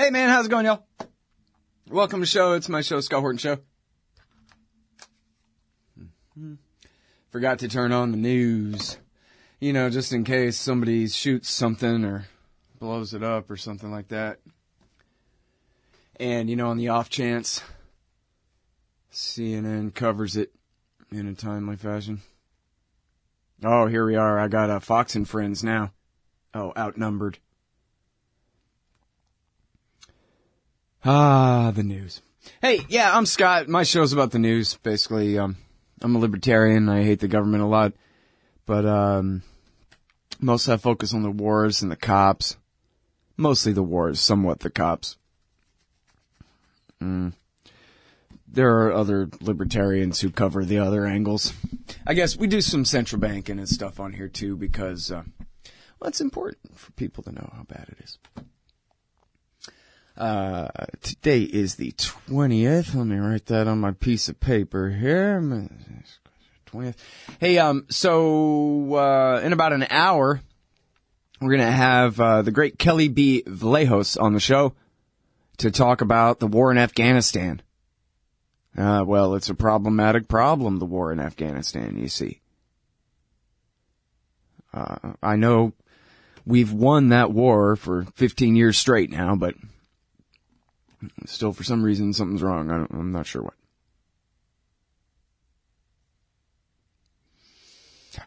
[0.00, 0.86] Hey man, how's it going, y'all?
[1.90, 2.52] Welcome to the show.
[2.52, 3.56] It's my show, Scott Horton Show.
[5.98, 6.54] Mm-hmm.
[7.30, 8.98] Forgot to turn on the news.
[9.58, 12.28] You know, just in case somebody shoots something or
[12.78, 14.38] blows it up or something like that.
[16.20, 17.60] And, you know, on the off chance,
[19.12, 20.52] CNN covers it
[21.10, 22.20] in a timely fashion.
[23.64, 24.38] Oh, here we are.
[24.38, 25.90] I got uh, Fox and Friends now.
[26.54, 27.40] Oh, outnumbered.
[31.04, 32.22] Ah, the news.
[32.60, 33.68] Hey, yeah, I'm Scott.
[33.68, 34.74] My show's about the news.
[34.82, 35.56] Basically, um,
[36.02, 36.88] I'm a libertarian.
[36.88, 37.92] I hate the government a lot,
[38.66, 39.42] but um,
[40.40, 42.56] mostly I focus on the wars and the cops.
[43.36, 45.16] Mostly the wars, somewhat the cops.
[47.00, 47.32] Mm.
[48.48, 51.52] There are other libertarians who cover the other angles.
[52.06, 55.22] I guess we do some central banking and stuff on here too because, uh,
[56.00, 58.18] well, it's important for people to know how bad it is.
[60.18, 60.66] Uh,
[61.00, 62.92] today is the 20th.
[62.92, 65.40] Let me write that on my piece of paper here.
[66.66, 66.96] 20th.
[67.38, 70.40] Hey, um, so, uh, in about an hour,
[71.40, 73.44] we're gonna have, uh, the great Kelly B.
[73.46, 74.74] Vlahos on the show
[75.58, 77.62] to talk about the war in Afghanistan.
[78.76, 82.40] Uh, well, it's a problematic problem, the war in Afghanistan, you see.
[84.74, 85.74] Uh, I know
[86.44, 89.54] we've won that war for 15 years straight now, but
[91.26, 92.70] Still, for some reason, something's wrong.
[92.70, 93.54] I am not sure what.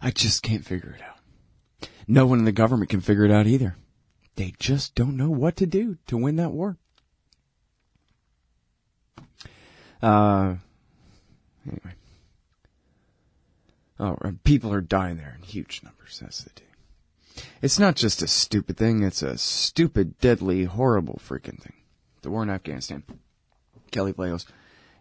[0.02, 1.90] I just can't figure it out.
[2.08, 3.76] No one in the government can figure it out either.
[4.36, 6.78] They just don't know what to do to win that war.
[10.02, 10.56] Uh,
[11.68, 11.96] anyway.
[14.00, 16.20] Oh, people are dying there in huge numbers.
[16.22, 16.68] That's the thing.
[17.62, 19.04] It's not just a stupid thing.
[19.04, 21.74] It's a stupid, deadly, horrible freaking thing
[22.22, 23.04] the war in Afghanistan.
[23.92, 24.46] Kelly Vlahos.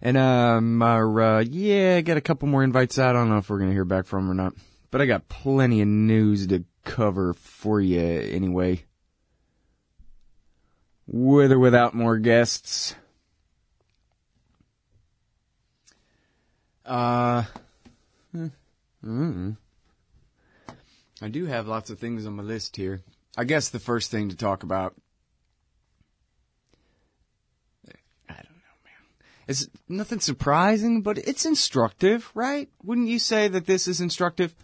[0.02, 3.14] And, um, our, uh, yeah, I got a couple more invites out.
[3.14, 4.54] I don't know if we're going to hear back from them or not.
[4.90, 8.84] But I got plenty of news to cover for you anyway.
[11.06, 12.94] With or without more guests.
[16.84, 17.44] Uh,
[19.04, 19.56] mm
[21.22, 23.02] I do have lots of things on my list here.
[23.36, 24.94] I guess the first thing to talk about
[29.50, 32.68] It's nothing surprising, but it's instructive, right?
[32.84, 34.54] Wouldn't you say that this is instructive?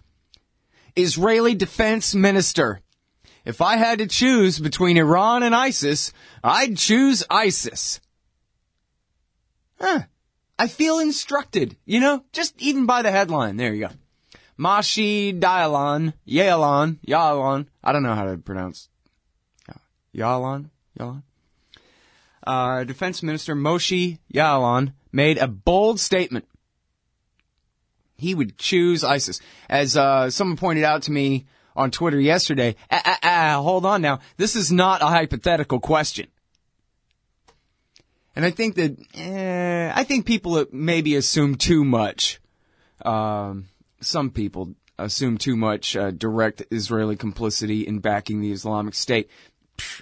[0.94, 2.82] Israeli defense minister.
[3.44, 6.12] If I had to choose between Iran and ISIS,
[6.44, 8.00] I'd choose ISIS.
[9.80, 10.02] Huh.
[10.56, 13.56] I feel instructed, you know, just even by the headline.
[13.56, 13.94] There you go.
[14.56, 17.66] Mashi Dialon, Yalon, Yalon.
[17.82, 18.88] I don't know how to pronounce.
[20.14, 21.24] Yalon, Yalon
[22.46, 26.46] uh, Defense Minister Moshe Yaalon made a bold statement.
[28.16, 29.40] He would choose ISIS.
[29.68, 34.00] As uh, someone pointed out to me on Twitter yesterday, ah, ah, ah, hold on
[34.00, 36.28] now, this is not a hypothetical question.
[38.34, 42.38] And I think that, eh, I think people maybe assume too much.
[43.04, 43.66] Um,
[44.00, 49.28] some people assume too much uh, direct Israeli complicity in backing the Islamic State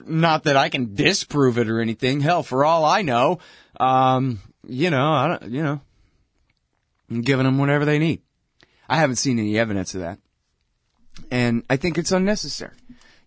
[0.06, 2.20] not that I can disprove it or anything.
[2.20, 3.38] Hell, for all I know,
[3.78, 5.80] um, you know, I don't, you know,
[7.10, 8.22] I'm giving them whatever they need.
[8.88, 10.18] I haven't seen any evidence of that,
[11.30, 12.76] and I think it's unnecessary.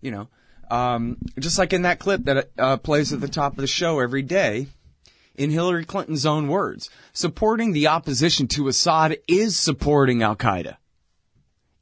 [0.02, 0.28] You know,
[0.70, 4.00] um, just like in that clip that uh, plays at the top of the show
[4.00, 4.68] every day.
[5.36, 10.78] In Hillary Clinton's own words, supporting the opposition to Assad is supporting Al Qaeda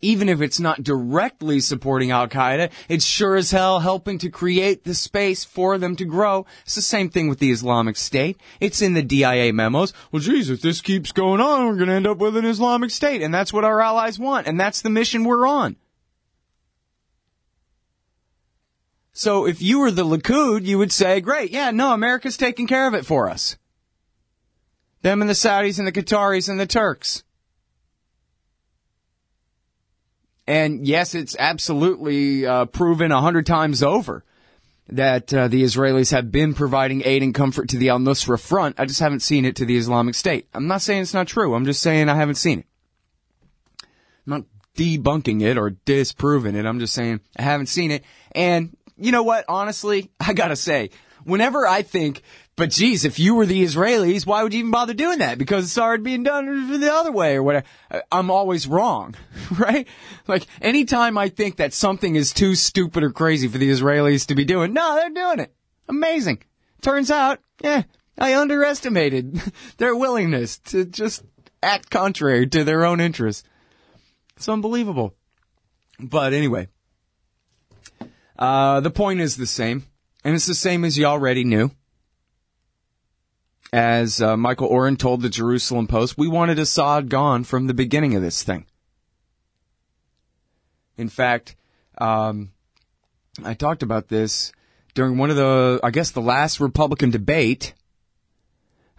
[0.06, 4.84] even if it's not directly supporting Al Qaeda, it's sure as hell helping to create
[4.84, 6.46] the space for them to grow.
[6.64, 8.40] It's the same thing with the Islamic State.
[8.60, 9.94] It's in the DIA memos.
[10.12, 12.92] Well, geez, if this keeps going on, we're going to end up with an Islamic
[12.92, 13.24] State.
[13.24, 14.48] And that's what our allies want.
[14.48, 15.76] And that's the mission we're on.
[19.12, 22.88] So if you were the Likud, you would say, great, yeah, no, America's taking care
[22.88, 23.58] of it for us.
[25.02, 27.24] Them and the Saudis and the Qataris and the Turks.
[30.48, 34.24] And yes, it's absolutely uh, proven a hundred times over
[34.88, 38.80] that uh, the Israelis have been providing aid and comfort to the Al Nusra Front.
[38.80, 40.48] I just haven't seen it to the Islamic State.
[40.54, 41.56] I'm not saying it's not true.
[41.56, 42.66] I'm just saying I haven't seen it.
[44.28, 44.44] I'm not
[44.76, 46.66] debunking it or disproving it.
[46.66, 48.04] I'm just saying I haven't seen it.
[48.34, 49.46] And you know what?
[49.48, 50.92] Honestly, I gotta say,
[51.24, 52.22] whenever I think
[52.58, 55.38] but geez, if you were the Israelis, why would you even bother doing that?
[55.38, 57.66] Because it's already being done the other way or whatever.
[58.12, 59.16] I'm always wrong,
[59.58, 59.88] right?
[60.26, 64.36] Like anytime I think that something is too stupid or crazy for the Israelis to
[64.36, 65.54] be doing, no, they're doing it.
[65.90, 66.44] Amazing.
[66.82, 67.84] turns out, yeah,
[68.18, 69.42] I underestimated
[69.78, 71.24] their willingness to just
[71.62, 73.44] act contrary to their own interests.
[74.38, 75.14] It's unbelievable.
[76.00, 76.70] But anyway,
[78.40, 79.84] uh, the point is the same,
[80.24, 81.72] and it's the same as you already knew.
[83.76, 88.16] As uh, Michael Oren told the Jerusalem Post, we wanted Assad gone from the beginning
[88.16, 88.68] of this thing.
[90.96, 91.58] In fact,
[91.98, 92.54] um,
[93.44, 94.54] I talked about this
[94.94, 97.74] during one of the, I guess, the last Republican debate.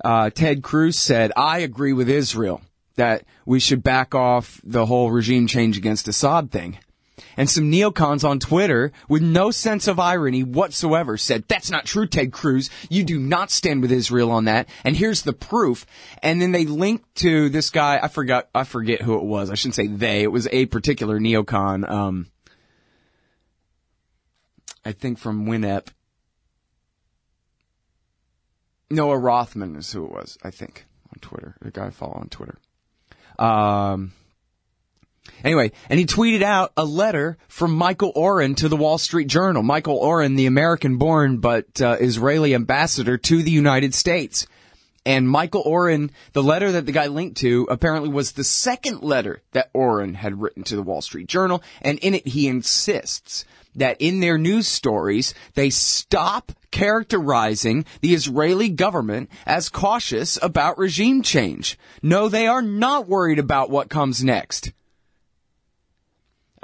[0.04, 2.60] Uh, Ted Cruz said, I agree with Israel
[2.96, 6.76] that we should back off the whole regime change against Assad thing.
[7.36, 12.06] And some neocons on Twitter, with no sense of irony whatsoever, said, that's not true,
[12.06, 12.70] Ted Cruz.
[12.90, 14.68] You do not stand with Israel on that.
[14.84, 15.86] And here's the proof.
[16.22, 19.50] And then they linked to this guy, I forgot, I forget who it was.
[19.50, 20.22] I shouldn't say they.
[20.22, 22.26] It was a particular neocon, um,
[24.84, 25.88] I think from WINEP.
[28.88, 31.56] Noah Rothman is who it was, I think, on Twitter.
[31.60, 32.58] The guy I follow on Twitter.
[33.38, 34.12] Um,
[35.44, 39.62] anyway, and he tweeted out a letter from Michael Oren to the Wall Street Journal.
[39.62, 44.46] Michael Oren, the American-born but uh, Israeli ambassador to the United States.
[45.04, 49.40] And Michael Oren, the letter that the guy linked to, apparently was the second letter
[49.52, 51.62] that Oren had written to the Wall Street Journal.
[51.80, 53.44] And in it, he insists
[53.76, 61.22] that in their news stories, they stop characterizing the Israeli government as cautious about regime
[61.22, 61.78] change.
[62.02, 64.72] No, they are not worried about what comes next.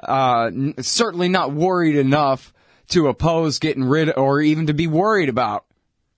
[0.02, 2.52] Uh, n- certainly not worried enough
[2.88, 5.64] to oppose getting rid or even to be worried about,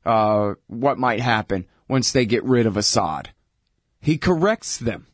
[0.04, 3.30] uh, what might happen once they get rid of Assad.
[4.00, 5.06] He corrects them.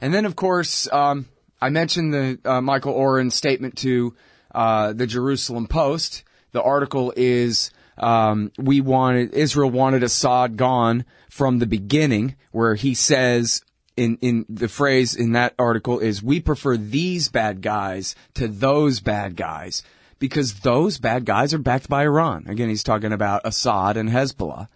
[0.00, 1.26] And then, of course, um,
[1.60, 4.14] I mentioned the uh, Michael Oren statement to
[4.54, 6.24] uh, the Jerusalem Post.
[6.52, 12.94] The article is um, we wanted Israel wanted Assad gone from the beginning, where he
[12.94, 13.63] says
[13.96, 19.00] in in the phrase in that article is we prefer these bad guys to those
[19.00, 19.82] bad guys
[20.18, 22.46] because those bad guys are backed by Iran.
[22.48, 24.68] Again, he's talking about Assad and Hezbollah,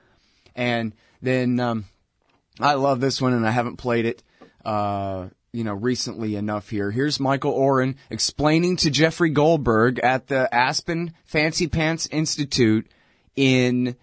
[0.55, 0.93] and
[1.23, 1.85] then um,
[2.61, 4.23] I love this one, and I haven't played it.
[4.65, 6.91] Uh, you know, recently enough here.
[6.91, 12.87] Here's Michael Oren explaining to Jeffrey Goldberg at the Aspen Fancy Pants Institute
[13.35, 13.97] in,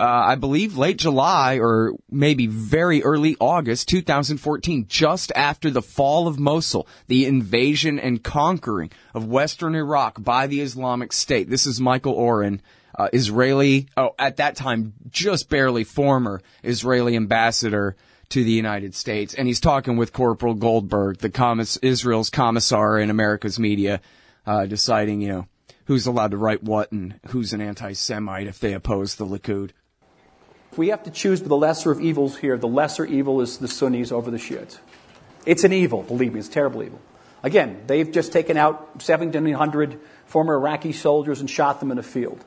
[0.00, 6.28] uh, I believe late July or maybe very early August 2014, just after the fall
[6.28, 11.50] of Mosul, the invasion and conquering of Western Iraq by the Islamic State.
[11.50, 12.62] This is Michael Oren.
[12.96, 17.96] Uh, Israeli, oh, at that time, just barely former Israeli ambassador
[18.30, 23.10] to the United States, and he's talking with Corporal Goldberg, the commiss- Israel's commissar in
[23.10, 24.00] America's media,
[24.46, 25.46] uh, deciding, you know,
[25.86, 29.70] who's allowed to write what and who's an anti-Semite if they oppose the Likud.
[30.78, 34.12] We have to choose the lesser of evils here, the lesser evil is the Sunnis
[34.12, 34.78] over the Shiites.
[35.44, 37.00] It's an evil, believe me, it's terrible evil.
[37.42, 42.44] Again, they've just taken out 1,700 former Iraqi soldiers and shot them in a field.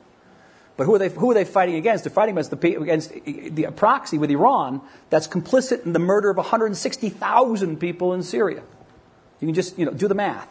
[0.78, 2.04] But who are they, who are they fighting against?
[2.04, 4.80] They're fighting against the, against the proxy with Iran
[5.10, 8.62] that's complicit in the murder of 160,000 people in Syria.
[9.40, 10.48] You can just, you know, do the math.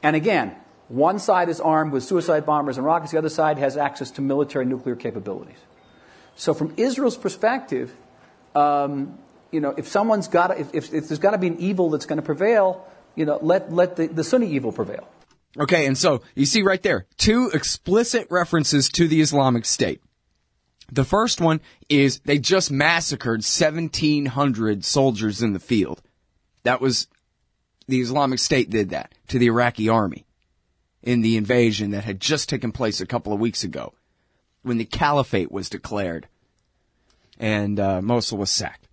[0.00, 0.54] And again,
[0.86, 4.20] one side is armed with suicide bombers and rockets, the other side has access to
[4.20, 5.58] military nuclear capabilities.
[6.36, 7.94] So from Israel's perspective,
[8.54, 9.18] um,
[9.50, 12.06] you know, if someone's got, if, if, if there's got to be an evil that's
[12.06, 15.06] going to prevail, you know, let, let the, the Sunni evil prevail.
[15.58, 20.00] Okay, and so you see right there two explicit references to the Islamic State.
[20.90, 26.02] The first one is they just massacred 1,700 soldiers in the field.
[26.64, 27.06] That was
[27.86, 30.26] the Islamic State did that to the Iraqi army
[31.02, 33.92] in the invasion that had just taken place a couple of weeks ago
[34.62, 36.28] when the caliphate was declared
[37.38, 38.88] and uh, Mosul was sacked.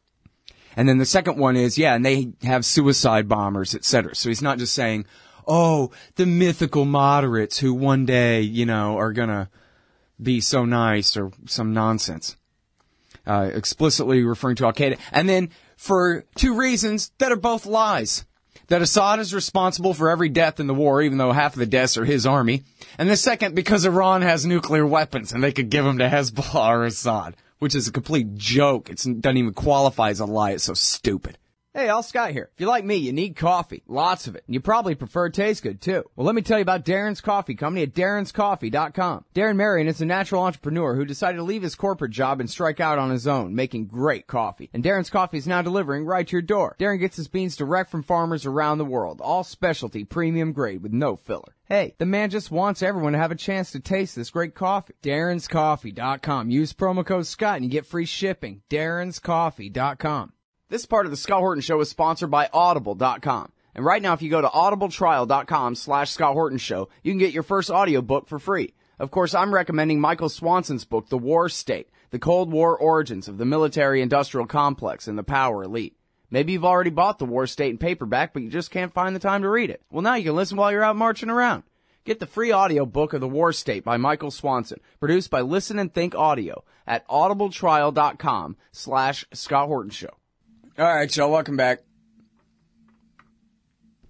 [0.75, 4.15] And then the second one is, yeah, and they have suicide bombers, etc.
[4.15, 5.05] So he's not just saying,
[5.47, 9.49] oh, the mythical moderates who one day, you know, are gonna
[10.21, 12.35] be so nice or some nonsense.
[13.25, 14.97] Uh, explicitly referring to Al Qaeda.
[15.11, 18.25] And then for two reasons that are both lies.
[18.69, 21.65] That Assad is responsible for every death in the war, even though half of the
[21.65, 22.63] deaths are his army.
[22.97, 26.69] And the second, because Iran has nuclear weapons and they could give them to Hezbollah
[26.69, 28.89] or Assad, which is a complete joke.
[28.89, 30.51] It doesn't even qualify as a lie.
[30.51, 31.37] It's so stupid.
[31.71, 32.49] Hey, Al Scott here.
[32.51, 33.83] If you're like me, you need coffee.
[33.87, 34.43] Lots of it.
[34.47, 36.03] And you probably prefer it tastes good too.
[36.15, 39.25] Well, let me tell you about Darren's Coffee Company at darrenscoffee.com.
[39.35, 42.79] Darren Marion is a natural entrepreneur who decided to leave his corporate job and strike
[42.79, 44.71] out on his own, making great coffee.
[44.73, 46.75] And Darren's Coffee is now delivering right to your door.
[46.79, 49.21] Darren gets his beans direct from farmers around the world.
[49.21, 51.55] All specialty, premium grade with no filler.
[51.65, 54.95] Hey, the man just wants everyone to have a chance to taste this great coffee.
[55.03, 56.49] Darren'sCoffee.com.
[56.49, 58.63] Use promo code Scott and you get free shipping.
[58.71, 60.33] Darren'sCoffee.com.
[60.69, 63.51] This part of the Scott Horton Show is sponsored by Audible.com.
[63.73, 67.33] And right now, if you go to audibletrial.com slash Scott Horton Show, you can get
[67.33, 68.75] your first audiobook for free.
[68.99, 73.39] Of course, I'm recommending Michael Swanson's book, The War State, The Cold War Origins of
[73.39, 75.95] the Military Industrial Complex and the Power Elite.
[76.29, 79.19] Maybe you've already bought The War State in paperback, but you just can't find the
[79.19, 79.81] time to read it.
[79.89, 81.63] Well, now you can listen while you're out marching around.
[82.05, 85.91] Get the free audiobook of The War State by Michael Swanson, produced by Listen and
[85.91, 90.18] Think Audio at audibletrial.com slash Scott Horton Show.
[90.79, 91.79] All right, y'all, welcome back.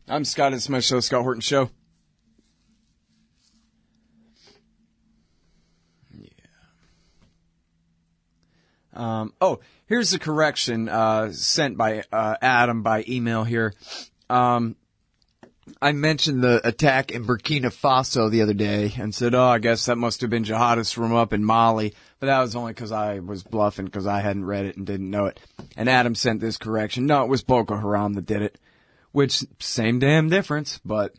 [0.07, 0.53] I'm Scott.
[0.53, 1.71] It's my show, Scott Horton Show.
[6.15, 6.29] Yeah.
[8.93, 13.73] Um, oh, here's a correction uh, sent by uh, Adam by email here.
[14.29, 14.75] Um,
[15.81, 19.85] I mentioned the attack in Burkina Faso the other day and said, oh, I guess
[19.85, 21.93] that must have been jihadists from up in Mali.
[22.19, 25.09] But that was only because I was bluffing because I hadn't read it and didn't
[25.09, 25.39] know it.
[25.77, 27.05] And Adam sent this correction.
[27.05, 28.57] No, it was Boko Haram that did it.
[29.11, 31.13] Which, same damn difference, but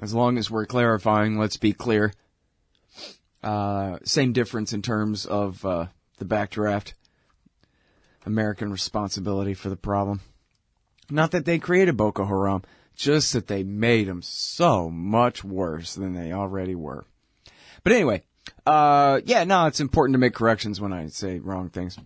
[0.00, 2.12] as long as we're clarifying, let's be clear.
[3.42, 5.86] Uh, same difference in terms of, uh,
[6.18, 6.94] the backdraft.
[8.26, 10.20] American responsibility for the problem.
[11.10, 12.62] Not that they created Boko Haram,
[13.00, 17.06] just that they made them so much worse than they already were.
[17.82, 18.22] But anyway,
[18.66, 21.98] uh, yeah, no, it's important to make corrections when I say wrong things.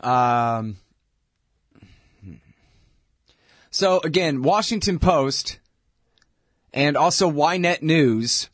[0.00, 0.78] Um,
[3.70, 5.58] so again, Washington Post
[6.72, 8.48] and also Ynet News,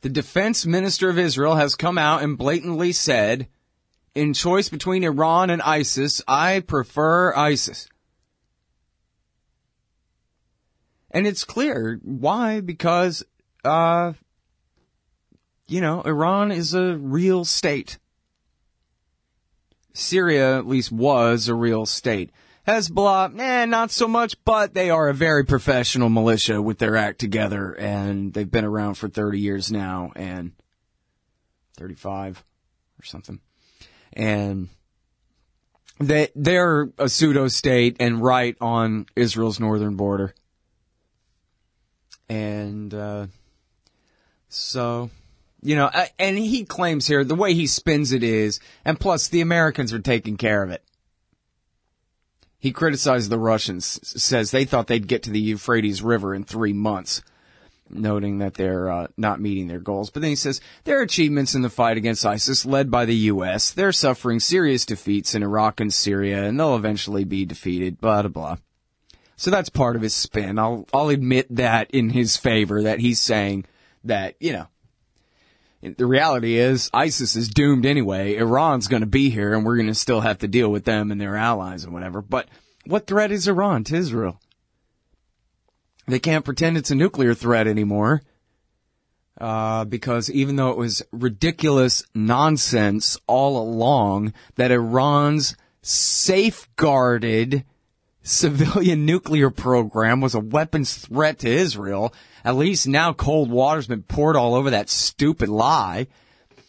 [0.00, 3.46] the defense minister of Israel has come out and blatantly said,
[4.14, 7.88] in choice between Iran and ISIS, I prefer ISIS.
[11.16, 13.24] And it's clear why, because,
[13.64, 14.12] uh,
[15.66, 17.96] you know, Iran is a real state.
[19.94, 22.32] Syria at least was a real state.
[22.68, 27.18] Hezbollah, eh, not so much, but they are a very professional militia with their act
[27.18, 30.52] together, and they've been around for 30 years now, and
[31.78, 32.44] 35
[33.00, 33.40] or something.
[34.12, 34.68] And
[35.98, 40.34] they, they're a pseudo state and right on Israel's northern border.
[42.28, 43.26] And, uh,
[44.48, 45.10] so,
[45.62, 49.40] you know, and he claims here, the way he spins it is, and plus the
[49.40, 50.82] Americans are taking care of it.
[52.58, 56.72] He criticized the Russians, says they thought they'd get to the Euphrates River in three
[56.72, 57.22] months,
[57.88, 60.10] noting that they're uh, not meeting their goals.
[60.10, 63.70] But then he says their achievements in the fight against ISIS, led by the U.S.,
[63.70, 68.00] they're suffering serious defeats in Iraq and Syria, and they'll eventually be defeated.
[68.00, 68.56] Blah blah blah.
[69.36, 70.58] So that's part of his spin.
[70.58, 73.66] I'll I'll admit that in his favor that he's saying
[74.04, 74.68] that you know
[75.82, 78.36] the reality is ISIS is doomed anyway.
[78.36, 81.12] Iran's going to be here and we're going to still have to deal with them
[81.12, 82.22] and their allies and whatever.
[82.22, 82.48] But
[82.86, 84.40] what threat is Iran to Israel?
[86.08, 88.22] They can't pretend it's a nuclear threat anymore.
[89.38, 97.64] Uh, because even though it was ridiculous nonsense all along that Iran's safeguarded
[98.26, 102.12] civilian nuclear program was a weapons threat to Israel,
[102.44, 106.08] at least now cold water's been poured all over that stupid lie.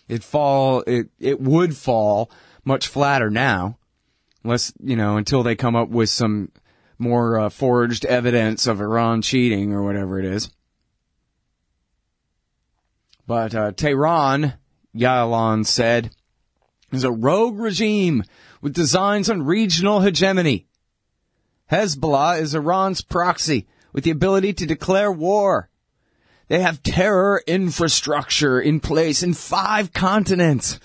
[0.07, 2.31] It fall, it, it would fall
[2.63, 3.77] much flatter now.
[4.43, 6.51] Unless, you know, until they come up with some
[6.99, 10.49] more uh, forged evidence of Iran cheating or whatever it is.
[13.25, 14.53] But uh, Tehran,
[14.95, 16.11] Yalon said,
[16.91, 18.23] is a rogue regime
[18.61, 20.67] with designs on regional hegemony.
[21.71, 25.69] Hezbollah is Iran's proxy with the ability to declare war.
[26.47, 30.79] They have terror infrastructure in place in five continents.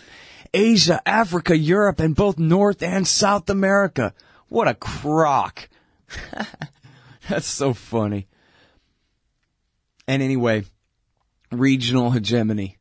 [0.52, 4.12] Asia, Africa, Europe, and both North and South America.
[4.48, 5.68] What a crock.
[7.28, 8.26] That's so funny.
[10.08, 10.64] And anyway,
[11.50, 12.78] regional hegemony.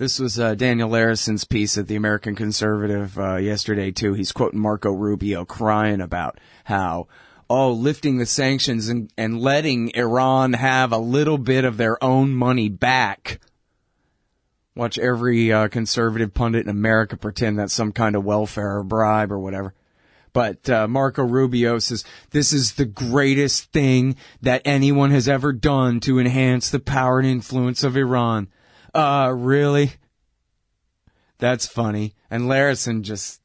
[0.00, 4.14] This was uh, Daniel Larison's piece at the American Conservative uh, yesterday too.
[4.14, 7.06] He's quoting Marco Rubio crying about how
[7.50, 12.30] oh lifting the sanctions and, and letting Iran have a little bit of their own
[12.30, 13.40] money back.
[14.74, 19.30] Watch every uh, conservative pundit in America pretend that's some kind of welfare or bribe
[19.30, 19.74] or whatever.
[20.32, 26.00] But uh, Marco Rubio says this is the greatest thing that anyone has ever done
[26.00, 28.48] to enhance the power and influence of Iran.
[28.94, 29.92] Uh, really?
[31.38, 32.14] That's funny.
[32.30, 33.40] And Larison just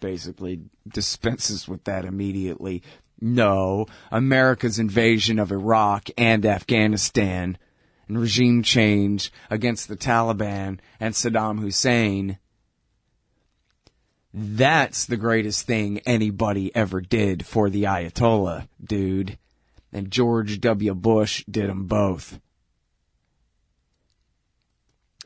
[0.00, 2.82] basically dispenses with that immediately.
[3.20, 7.56] No, America's invasion of Iraq and Afghanistan
[8.08, 12.38] and regime change against the Taliban and Saddam Hussein.
[14.32, 19.38] That's the greatest thing anybody ever did for the Ayatollah, dude.
[19.92, 20.94] And George W.
[20.94, 22.40] Bush did them both.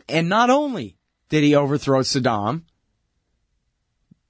[0.08, 0.96] And not only
[1.28, 2.62] did he overthrow Saddam,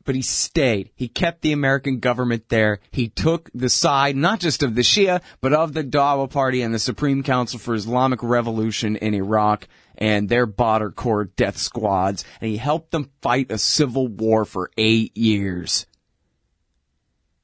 [0.08, 0.90] but he stayed.
[0.94, 2.80] He kept the American government there.
[2.90, 6.72] He took the side, not just of the Shia, but of the Dawa Party and
[6.72, 9.68] the Supreme Council for Islamic Revolution in Iraq
[9.98, 14.70] and their Badr Corps death squads, and he helped them fight a civil war for
[14.78, 15.84] eight years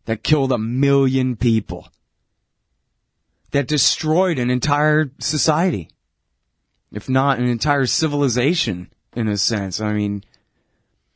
[0.07, 1.89] that killed a million people,
[3.51, 5.91] that destroyed an entire society,
[6.95, 9.81] if not an entire civilization in a sense.
[9.81, 10.23] I mean,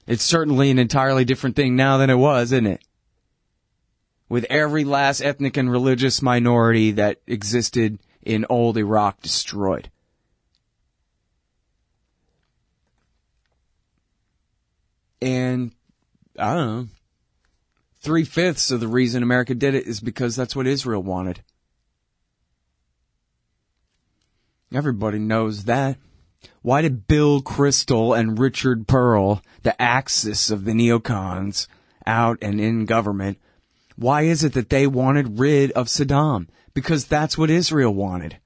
[0.08, 2.82] it's certainly an entirely different thing now than it was, isn't it?
[4.28, 9.90] With every last ethnic and religious minority that existed in old Iraq destroyed.
[15.22, 15.72] And
[16.38, 16.88] I don't know.
[18.00, 21.42] Three fifths of the reason America did it is because that's what Israel wanted.
[24.72, 25.96] Everybody knows that.
[26.62, 31.66] Why did Bill Kristol and Richard Perle, the axis of the neocons
[32.06, 33.38] out and in government,
[33.96, 36.48] why is it that they wanted rid of Saddam?
[36.74, 38.38] Because that's what Israel wanted.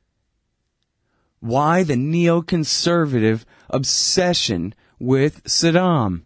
[1.40, 6.22] Why the neoconservative obsession with Saddam?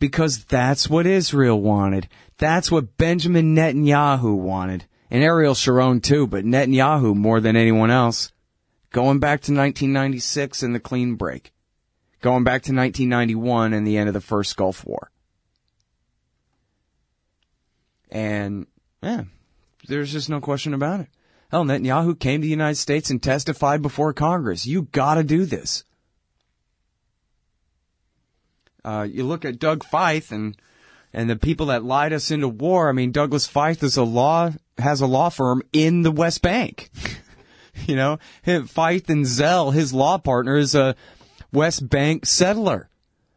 [0.00, 2.08] Because that's what Israel wanted.
[2.38, 4.86] That's what Benjamin Netanyahu wanted.
[5.10, 8.32] And Ariel Sharon too, but Netanyahu more than anyone else.
[8.96, 11.52] Going back to 1996 and the clean break.
[12.22, 15.10] Going back to 1991 and the end of the first Gulf War.
[18.10, 18.66] And,
[19.02, 19.24] yeah,
[19.86, 21.08] there's just no question about it.
[21.50, 24.64] Hell, Netanyahu came to the United States and testified before Congress.
[24.64, 25.84] You gotta do this.
[28.82, 30.56] Uh, you look at Doug Feith and,
[31.12, 32.88] and the people that lied us into war.
[32.88, 36.88] I mean, Douglas Feith is a law, has a law firm in the West Bank.
[37.86, 40.96] you know, Feith and Zell, his law partner is a
[41.52, 42.88] West Bank settler.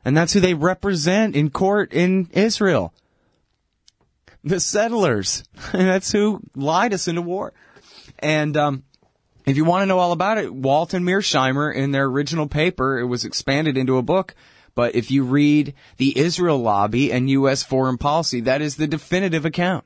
[0.06, 2.94] And that's who they represent in court in Israel.
[4.44, 5.44] The settlers.
[5.74, 7.54] And that's who lied us into war.
[8.20, 8.84] And, um,
[9.46, 13.00] if you want to know all about it, Walt and Mearsheimer in their original paper,
[13.00, 14.36] it was expanded into a book.
[14.76, 17.64] But if you read the Israel lobby and U.S.
[17.64, 19.86] foreign policy, that is the definitive account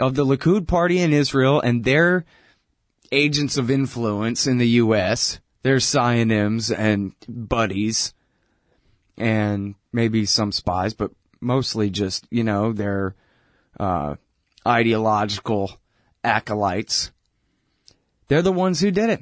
[0.00, 2.24] of the Likud party in Israel and their
[3.14, 5.40] agents of influence in the U.S.
[5.62, 8.12] They're psionims and buddies
[9.16, 13.14] and maybe some spies, but mostly just, you know, their,
[13.78, 14.16] uh,
[14.66, 15.78] ideological
[16.22, 17.10] acolytes.
[18.28, 19.20] They're the ones who did it.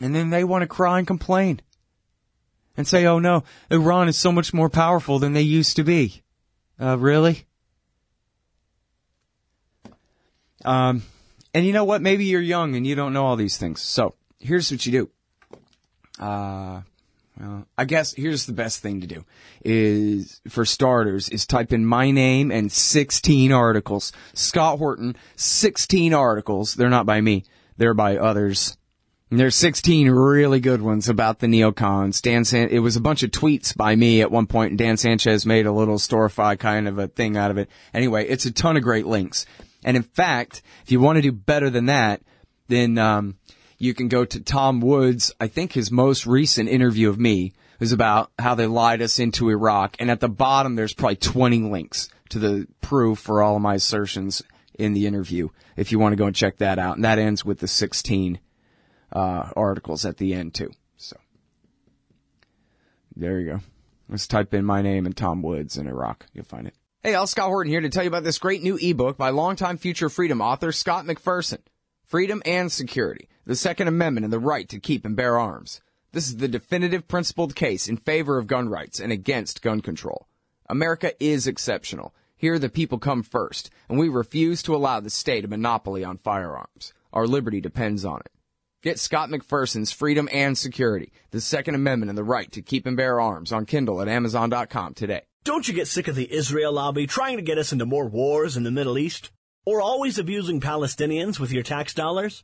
[0.00, 1.60] And then they want to cry and complain
[2.76, 6.22] and say, oh no, Iran is so much more powerful than they used to be.
[6.80, 7.46] Uh, really?
[10.64, 11.02] Um,
[11.54, 12.02] and you know what?
[12.02, 13.80] Maybe you're young and you don't know all these things.
[13.80, 15.10] So here's what you do.
[16.18, 16.82] Uh,
[17.40, 19.24] well, I guess here's the best thing to do
[19.64, 24.12] is, for starters, is type in my name and 16 articles.
[24.34, 26.74] Scott Horton, 16 articles.
[26.74, 27.44] They're not by me.
[27.76, 28.76] They're by others.
[29.30, 32.20] And there's 16 really good ones about the neocons.
[32.20, 34.98] Dan San- it was a bunch of tweets by me at one point and Dan
[34.98, 37.70] Sanchez made a little storify kind of a thing out of it.
[37.94, 39.46] Anyway, it's a ton of great links.
[39.84, 42.22] And in fact, if you want to do better than that,
[42.68, 43.36] then, um,
[43.82, 45.34] you can go to Tom Woods.
[45.40, 49.50] I think his most recent interview of me is about how they lied us into
[49.50, 49.96] Iraq.
[49.98, 53.74] And at the bottom, there's probably 20 links to the proof for all of my
[53.74, 54.40] assertions
[54.78, 55.48] in the interview.
[55.76, 56.94] If you want to go and check that out.
[56.94, 58.38] And that ends with the 16,
[59.12, 60.70] uh, articles at the end too.
[60.96, 61.16] So
[63.16, 63.60] there you go.
[64.08, 66.26] Let's type in my name and Tom Woods in Iraq.
[66.32, 66.74] You'll find it.
[67.04, 69.76] Hey, Al Scott Horton here to tell you about this great new ebook by longtime
[69.76, 71.58] Future Freedom author Scott McPherson.
[72.04, 75.80] Freedom and Security, the Second Amendment and the right to keep and bear arms.
[76.12, 80.28] This is the definitive principled case in favor of gun rights and against gun control.
[80.68, 82.14] America is exceptional.
[82.36, 86.18] Here the people come first, and we refuse to allow the state a monopoly on
[86.18, 86.94] firearms.
[87.12, 88.31] Our liberty depends on it.
[88.82, 92.96] Get Scott McPherson's Freedom and Security, the Second Amendment and the right to keep and
[92.96, 95.22] bear arms on Kindle at Amazon.com today.
[95.44, 98.56] Don't you get sick of the Israel lobby trying to get us into more wars
[98.56, 99.30] in the Middle East?
[99.64, 102.42] Or always abusing Palestinians with your tax dollars?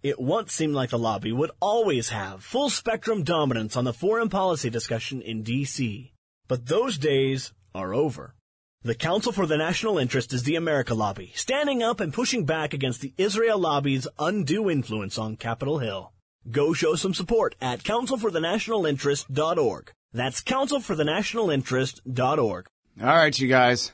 [0.00, 4.28] It once seemed like the lobby would always have full spectrum dominance on the foreign
[4.28, 6.12] policy discussion in DC.
[6.46, 8.36] But those days are over.
[8.82, 12.72] The Council for the National Interest is the America lobby, standing up and pushing back
[12.72, 16.14] against the Israel lobby's undue influence on Capitol Hill.
[16.50, 19.92] Go show some support at councilforthenationalinterest.org.
[20.14, 22.66] That's councilforthenationalinterest.org.
[23.02, 23.92] All right, you guys.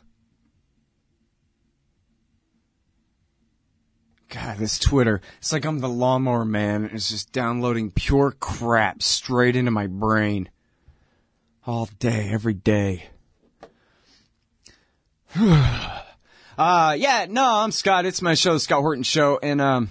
[4.29, 5.20] God, this Twitter.
[5.38, 6.90] It's like I'm the lawnmower man.
[6.92, 10.49] It's just downloading pure crap straight into my brain.
[11.66, 13.09] All day, every day.
[16.59, 18.07] uh, yeah, no, I'm Scott.
[18.07, 19.90] It's my show, Scott Horton Show, and, um,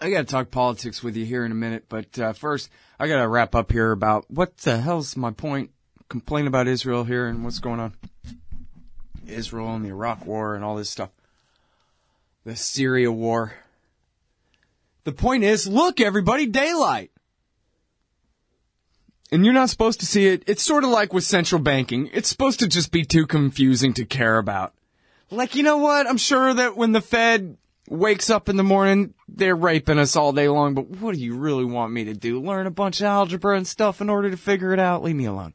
[0.00, 3.28] I gotta talk politics with you here in a minute, but, uh, first, I gotta
[3.28, 5.72] wrap up here about what the hell's my point?
[6.08, 7.94] Complain about Israel here and what's going on.
[9.26, 11.10] Israel and the Iraq War and all this stuff.
[12.44, 13.52] The Syria War.
[15.04, 17.10] The point is, look everybody, daylight.
[19.32, 20.42] And you're not supposed to see it.
[20.46, 22.10] It's sort of like with central banking.
[22.12, 24.74] It's supposed to just be too confusing to care about.
[25.30, 26.08] Like, you know what?
[26.08, 27.56] I'm sure that when the Fed
[27.88, 31.36] wakes up in the morning, they're raping us all day long, but what do you
[31.36, 32.40] really want me to do?
[32.40, 35.02] Learn a bunch of algebra and stuff in order to figure it out?
[35.02, 35.54] Leave me alone.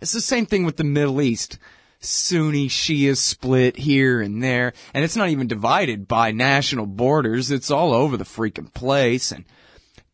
[0.00, 1.58] It's the same thing with the Middle East.
[2.00, 7.50] Sunni Shia split here and there, and it's not even divided by national borders.
[7.50, 9.44] It's all over the freaking place, and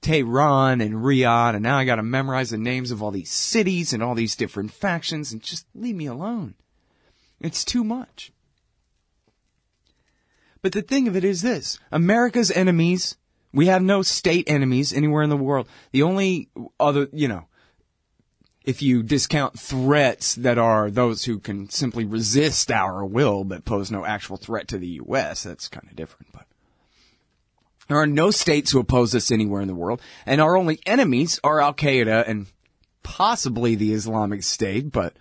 [0.03, 4.03] Tehran and Riyadh, and now I gotta memorize the names of all these cities and
[4.03, 6.55] all these different factions, and just leave me alone.
[7.41, 8.33] It's too much.
[10.61, 13.17] But the thing of it is this America's enemies,
[13.53, 15.69] we have no state enemies anywhere in the world.
[15.91, 17.47] The only other, you know,
[18.65, 23.91] if you discount threats that are those who can simply resist our will but pose
[23.91, 26.33] no actual threat to the U.S., that's kind of different.
[26.33, 26.47] But
[27.93, 31.39] there are no states who oppose us anywhere in the world, and our only enemies
[31.45, 32.47] are Al Qaeda and
[33.03, 35.15] possibly the Islamic State, but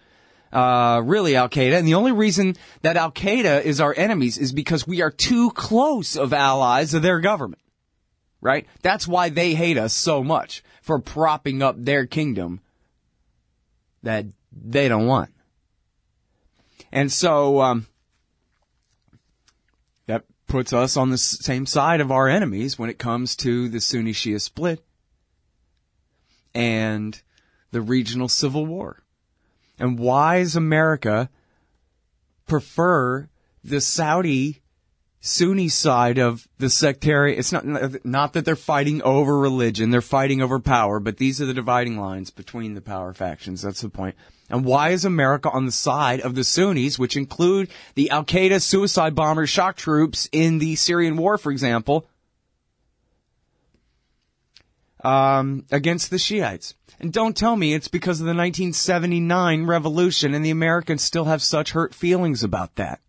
[0.54, 1.78] uh, really Al Qaeda.
[1.78, 5.52] And the only reason that Al Qaeda is our enemies is because we are too
[5.52, 7.62] close of allies of their government.
[8.40, 8.66] Right?
[8.84, 12.62] That's why they hate us so much for propping up their kingdom
[14.02, 15.32] that they don't want.
[16.90, 17.88] And so, um,
[20.52, 24.12] puts us on the same side of our enemies when it comes to the Sunni
[24.12, 24.84] Shia split
[26.54, 27.22] and
[27.72, 29.02] the regional civil war.
[29.80, 31.30] And why does America
[32.48, 33.30] prefer
[33.64, 34.62] the Saudi
[35.22, 37.38] Sunni side of the sectarian.
[37.38, 37.64] It's not
[38.04, 41.00] not that they're fighting over religion; they're fighting over power.
[41.00, 43.62] But these are the dividing lines between the power factions.
[43.62, 44.16] That's the point.
[44.52, 48.62] And why is America on the side of the Sunnis, which include the Al Qaeda
[48.62, 52.06] suicide bombers, shock troops in the Syrian war, for example,
[55.06, 56.76] um, against the Shiites?
[57.00, 61.42] And don't tell me it's because of the 1979 revolution and the Americans still have
[61.42, 63.00] such hurt feelings about that.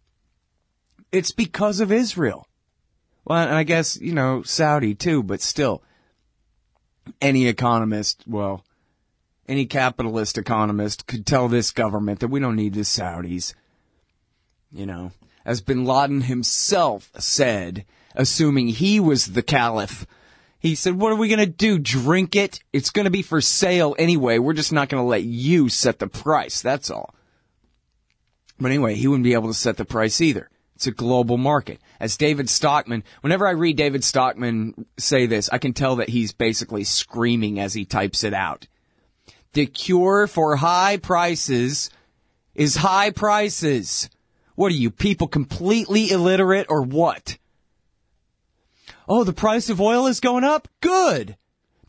[1.10, 2.46] It's because of Israel.
[3.24, 5.82] Well, and I guess, you know, Saudi too, but still,
[7.20, 8.64] any economist, well,
[9.48, 13.54] any capitalist economist could tell this government that we don't need the Saudis.
[14.70, 15.12] You know,
[15.44, 20.06] as bin Laden himself said, assuming he was the caliph,
[20.58, 21.78] he said, what are we going to do?
[21.78, 22.60] Drink it?
[22.72, 24.38] It's going to be for sale anyway.
[24.38, 26.62] We're just not going to let you set the price.
[26.62, 27.14] That's all.
[28.60, 30.48] But anyway, he wouldn't be able to set the price either.
[30.76, 31.80] It's a global market.
[31.98, 36.32] As David Stockman, whenever I read David Stockman say this, I can tell that he's
[36.32, 38.68] basically screaming as he types it out.
[39.52, 41.90] The cure for high prices
[42.54, 44.08] is high prices.
[44.54, 47.38] What are you, people completely illiterate or what?
[49.08, 50.68] Oh, the price of oil is going up?
[50.80, 51.36] Good.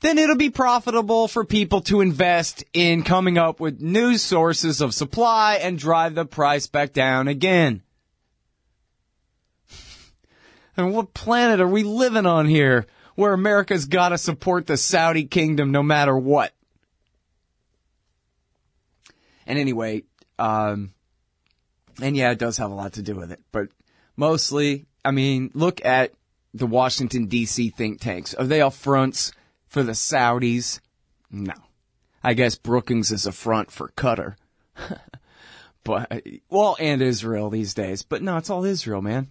[0.01, 4.93] Then it'll be profitable for people to invest in coming up with new sources of
[4.93, 7.81] supply and drive the price back down again.
[10.75, 15.25] And what planet are we living on here where America's got to support the Saudi
[15.25, 16.51] kingdom no matter what?
[19.45, 20.03] And anyway,
[20.39, 20.93] um,
[22.01, 23.69] and yeah, it does have a lot to do with it, but
[24.15, 26.13] mostly, I mean, look at
[26.53, 28.33] the Washington DC think tanks.
[28.33, 29.31] Are they all fronts
[29.67, 30.79] for the Saudis?
[31.31, 31.53] No.
[32.23, 34.35] I guess Brookings is a front for Qatar.
[35.83, 38.03] but, well, and Israel these days.
[38.03, 39.27] But no, it's all Israel, man.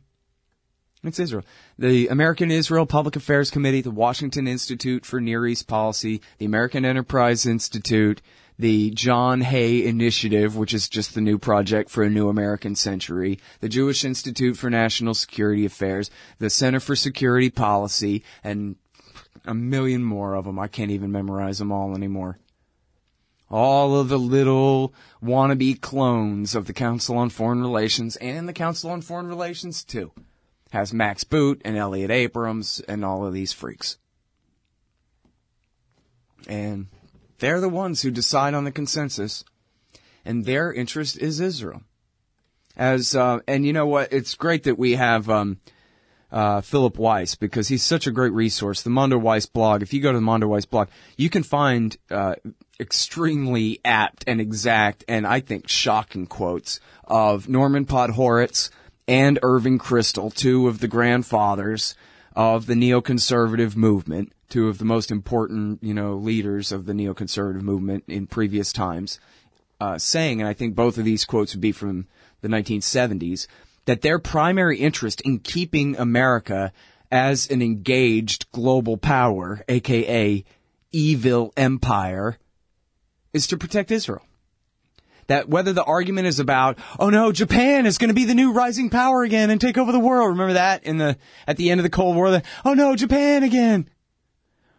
[1.04, 1.44] It's Israel.
[1.78, 6.84] The American Israel Public Affairs Committee, the Washington Institute for Near East Policy, the American
[6.84, 8.22] Enterprise Institute,
[8.62, 13.40] the John Hay Initiative, which is just the new project for a new American century,
[13.58, 18.76] the Jewish Institute for National Security Affairs, the Center for Security Policy, and
[19.44, 20.60] a million more of them.
[20.60, 22.38] I can't even memorize them all anymore.
[23.50, 28.90] All of the little wannabe clones of the Council on Foreign Relations and the Council
[28.90, 30.12] on Foreign Relations too.
[30.70, 33.98] Has Max Boot and Elliott Abrams and all of these freaks.
[36.46, 36.86] And
[37.42, 39.44] they're the ones who decide on the consensus,
[40.24, 41.82] and their interest is Israel.
[42.76, 44.12] As uh, and you know what?
[44.12, 45.58] It's great that we have um,
[46.30, 48.82] uh, Philip Weiss because he's such a great resource.
[48.82, 49.82] The Mondoweiss blog.
[49.82, 52.36] If you go to the Mondoweiss blog, you can find uh,
[52.78, 58.70] extremely apt and exact, and I think shocking quotes of Norman Podhoretz
[59.08, 61.96] and Irving Kristol, two of the grandfathers
[62.36, 67.62] of the neoconservative movement, two of the most important, you know, leaders of the neoconservative
[67.62, 69.18] movement in previous times,
[69.80, 72.06] uh, saying, and I think both of these quotes would be from
[72.42, 73.46] the 1970s,
[73.86, 76.70] that their primary interest in keeping America
[77.10, 80.44] as an engaged global power, aka
[80.92, 82.36] evil empire,
[83.32, 84.26] is to protect Israel.
[85.28, 88.52] That whether the argument is about, oh no, Japan is going to be the new
[88.52, 90.28] rising power again and take over the world.
[90.28, 93.88] Remember that in the, at the end of the Cold War, oh no, Japan again.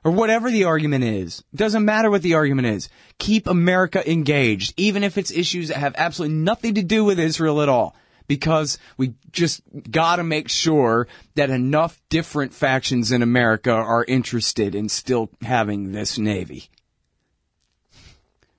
[0.03, 1.43] Or whatever the argument is.
[1.53, 2.89] It doesn't matter what the argument is.
[3.19, 7.61] Keep America engaged, even if it's issues that have absolutely nothing to do with Israel
[7.61, 7.95] at all
[8.27, 14.89] because we just gotta make sure that enough different factions in America are interested in
[14.89, 16.69] still having this Navy.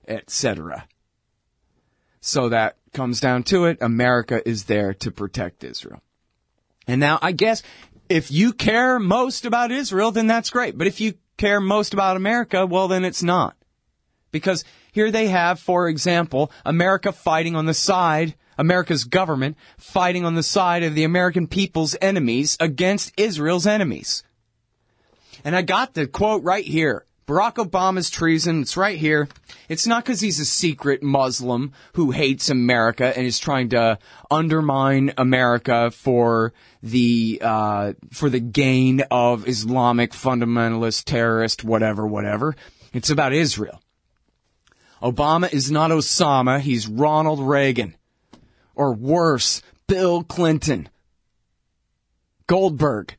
[0.07, 0.87] Etc.
[2.21, 6.03] So that comes down to it, America is there to protect Israel.
[6.87, 7.63] And now I guess
[8.09, 10.77] if you care most about Israel, then that's great.
[10.77, 13.57] But if you care most about America, well then it's not.
[14.31, 20.35] Because here they have, for example, America fighting on the side America's government fighting on
[20.35, 24.23] the side of the American people's enemies against Israel's enemies.
[25.45, 27.05] And I got the quote right here.
[27.27, 29.29] Barack Obama's treason, it's right here.
[29.69, 33.99] It's not because he's a secret Muslim who hates America and is trying to
[34.31, 42.55] undermine America for the, uh, for the gain of Islamic fundamentalist, terrorist, whatever, whatever.
[42.93, 43.81] It's about Israel.
[45.03, 47.95] Obama is not Osama, he's Ronald Reagan
[48.75, 50.89] or worse, Bill Clinton.
[52.47, 53.17] Goldberg.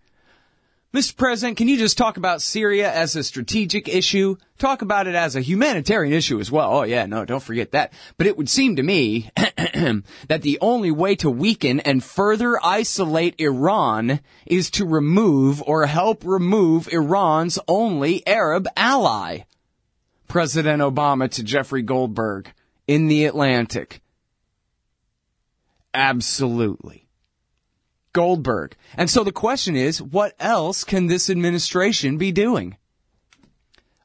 [0.95, 1.17] Mr.
[1.17, 4.37] President, can you just talk about Syria as a strategic issue?
[4.57, 6.73] Talk about it as a humanitarian issue as well.
[6.73, 7.91] Oh yeah, no, don't forget that.
[8.17, 13.35] But it would seem to me that the only way to weaken and further isolate
[13.39, 19.39] Iran is to remove or help remove Iran's only Arab ally.
[20.29, 22.53] President Obama to Jeffrey Goldberg
[22.87, 23.99] in the Atlantic.
[25.93, 27.04] Absolutely.
[28.15, 28.77] Goldberg.
[28.95, 32.77] And so the question is, what else can this administration be doing?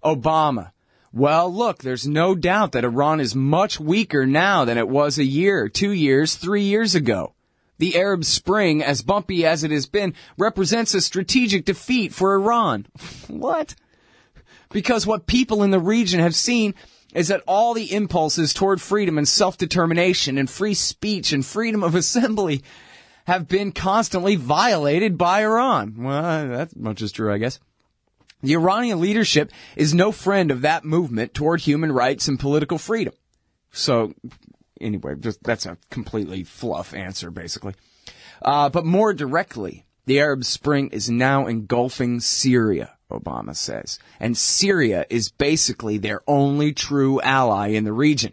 [0.04, 0.72] Obama.
[1.12, 5.24] Well, look, there's no doubt that Iran is much weaker now than it was a
[5.24, 7.34] year, two years, three years ago.
[7.78, 12.86] The Arab Spring, as bumpy as it has been, represents a strategic defeat for Iran.
[13.28, 13.76] what?
[14.70, 16.74] Because what people in the region have seen
[17.14, 21.94] is that all the impulses toward freedom and self-determination and free speech and freedom of
[21.94, 22.64] assembly
[23.30, 25.94] have been constantly violated by Iran.
[25.98, 27.60] Well, that much is true, I guess.
[28.42, 33.14] The Iranian leadership is no friend of that movement toward human rights and political freedom.
[33.70, 34.14] So,
[34.80, 37.74] anyway, just, that's a completely fluff answer, basically.
[38.42, 42.96] Uh, but more directly, the Arab Spring is now engulfing Syria.
[43.10, 43.98] Obama says.
[44.18, 48.32] And Syria is basically their only true ally in the region.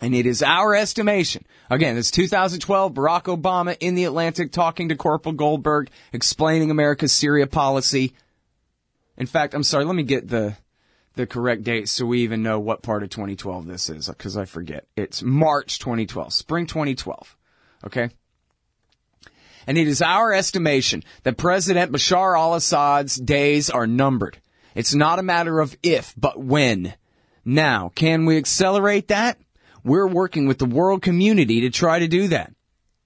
[0.00, 1.44] And it is our estimation.
[1.68, 7.46] Again, it's 2012, Barack Obama in the Atlantic talking to Corporal Goldberg, explaining America's Syria
[7.46, 8.14] policy.
[9.18, 10.56] In fact, I'm sorry, let me get the,
[11.16, 14.46] the correct date so we even know what part of 2012 this is, because I
[14.46, 14.86] forget.
[14.96, 17.36] It's March 2012, spring 2012.
[17.84, 18.08] Okay?
[19.66, 24.38] And it is our estimation that President Bashar al-Assad's days are numbered.
[24.74, 26.94] It's not a matter of if, but when.
[27.44, 29.38] Now, can we accelerate that?
[29.82, 32.52] We're working with the world community to try to do that.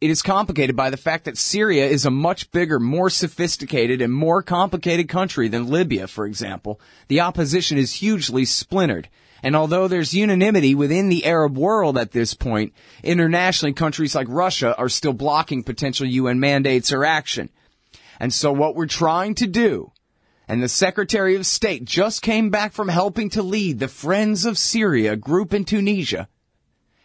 [0.00, 4.12] It is complicated by the fact that Syria is a much bigger, more sophisticated, and
[4.12, 6.80] more complicated country than Libya, for example.
[7.08, 9.08] The opposition is hugely splintered.
[9.42, 14.76] And although there's unanimity within the Arab world at this point, internationally countries like Russia
[14.76, 17.50] are still blocking potential UN mandates or action.
[18.18, 19.92] And so what we're trying to do
[20.46, 24.58] and the Secretary of State just came back from helping to lead the Friends of
[24.58, 26.28] Syria group in Tunisia,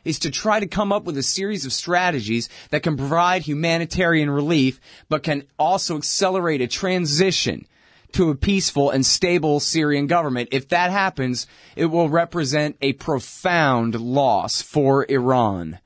[0.04, 4.30] is to try to come up with a series of strategies that can provide humanitarian
[4.30, 7.66] relief, but can also accelerate a transition
[8.12, 10.50] to a peaceful and stable Syrian government.
[10.52, 15.80] If that happens, it will represent a profound loss for Iran.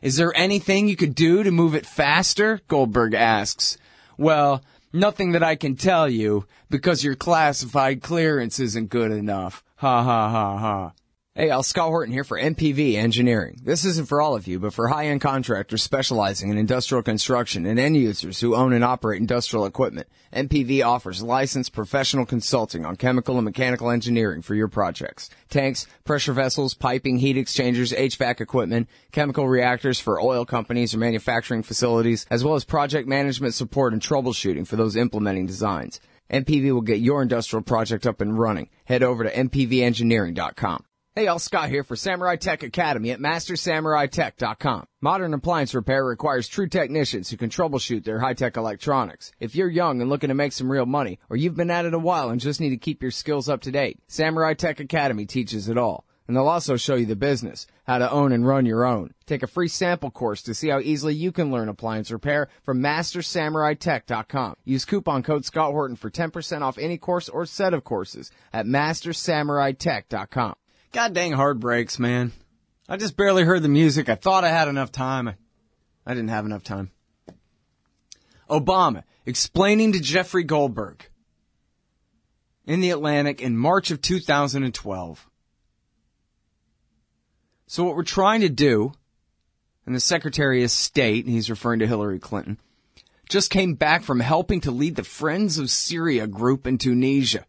[0.00, 2.60] Is there anything you could do to move it faster?
[2.68, 3.76] Goldberg asks.
[4.16, 9.62] Well, nothing that I can tell you because your classified clearance isn't good enough.
[9.76, 10.92] Ha ha ha ha.
[11.36, 13.60] Hey, Al Scott Horton here for MPV Engineering.
[13.62, 17.78] This isn't for all of you, but for high-end contractors specializing in industrial construction and
[17.78, 20.08] end users who own and operate industrial equipment.
[20.32, 25.30] MPV offers licensed professional consulting on chemical and mechanical engineering for your projects.
[25.48, 31.62] Tanks, pressure vessels, piping, heat exchangers, HVAC equipment, chemical reactors for oil companies or manufacturing
[31.62, 36.00] facilities, as well as project management support and troubleshooting for those implementing designs.
[36.28, 38.68] MPV will get your industrial project up and running.
[38.84, 40.86] Head over to mpvengineering.com.
[41.16, 44.86] Hey, all Scott here for Samurai Tech Academy at MasterSamuraiTech.com.
[45.00, 49.32] Modern appliance repair requires true technicians who can troubleshoot their high-tech electronics.
[49.40, 51.94] If you're young and looking to make some real money, or you've been at it
[51.94, 55.26] a while and just need to keep your skills up to date, Samurai Tech Academy
[55.26, 56.06] teaches it all.
[56.28, 59.12] And they'll also show you the business, how to own and run your own.
[59.26, 62.78] Take a free sample course to see how easily you can learn appliance repair from
[62.78, 64.54] MasterSamuraiTech.com.
[64.64, 68.66] Use coupon code Scott Horton for 10% off any course or set of courses at
[68.66, 70.54] MasterSamuraiTech.com.
[70.92, 72.32] God dang heartbreaks, man.
[72.88, 74.08] I just barely heard the music.
[74.08, 75.28] I thought I had enough time.
[76.04, 76.90] I, didn't have enough time.
[78.48, 81.06] Obama explaining to Jeffrey Goldberg
[82.66, 85.30] in the Atlantic in March of 2012.
[87.68, 88.92] So what we're trying to do,
[89.86, 92.58] and the Secretary of State, and he's referring to Hillary Clinton,
[93.28, 97.46] just came back from helping to lead the Friends of Syria group in Tunisia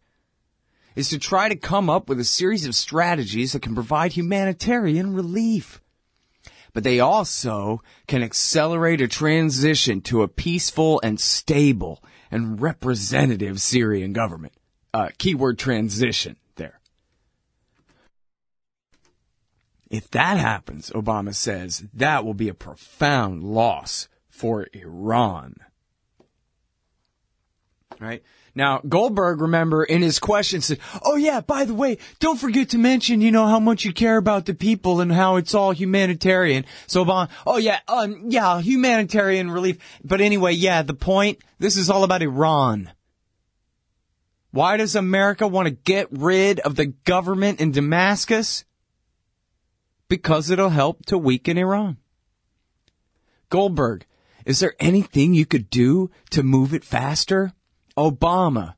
[0.94, 5.14] is to try to come up with a series of strategies that can provide humanitarian
[5.14, 5.80] relief.
[6.72, 14.12] But they also can accelerate a transition to a peaceful and stable and representative Syrian
[14.12, 14.54] government.
[14.94, 16.80] Uh, keyword transition there.
[19.90, 25.56] If that happens, Obama says, that will be a profound loss for Iran.
[28.00, 28.22] Right?
[28.54, 32.78] Now, Goldberg, remember, in his question said, Oh yeah, by the way, don't forget to
[32.78, 36.66] mention, you know, how much you care about the people and how it's all humanitarian.
[36.86, 37.06] So,
[37.46, 39.78] oh yeah, um, yeah, humanitarian relief.
[40.04, 42.92] But anyway, yeah, the point, this is all about Iran.
[44.50, 48.64] Why does America want to get rid of the government in Damascus?
[50.08, 51.96] Because it'll help to weaken Iran.
[53.48, 54.04] Goldberg,
[54.44, 57.54] is there anything you could do to move it faster?
[57.96, 58.74] Obama.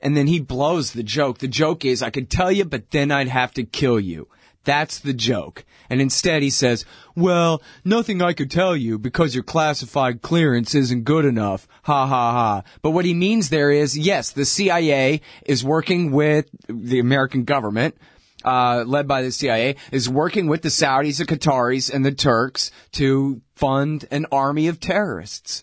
[0.00, 1.38] And then he blows the joke.
[1.38, 4.28] The joke is, I could tell you, but then I'd have to kill you.
[4.66, 5.64] That's the joke.
[5.88, 11.04] And instead he says, well, nothing I could tell you because your classified clearance isn't
[11.04, 11.68] good enough.
[11.84, 12.62] Ha ha ha.
[12.82, 17.96] But what he means there is, yes, the CIA is working with the American government,
[18.44, 22.72] uh, led by the CIA, is working with the Saudis, the Qataris, and the Turks
[22.92, 25.62] to fund an army of terrorists.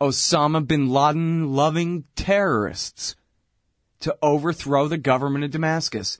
[0.00, 3.16] Osama bin Laden loving terrorists
[4.00, 6.18] to overthrow the government of Damascus.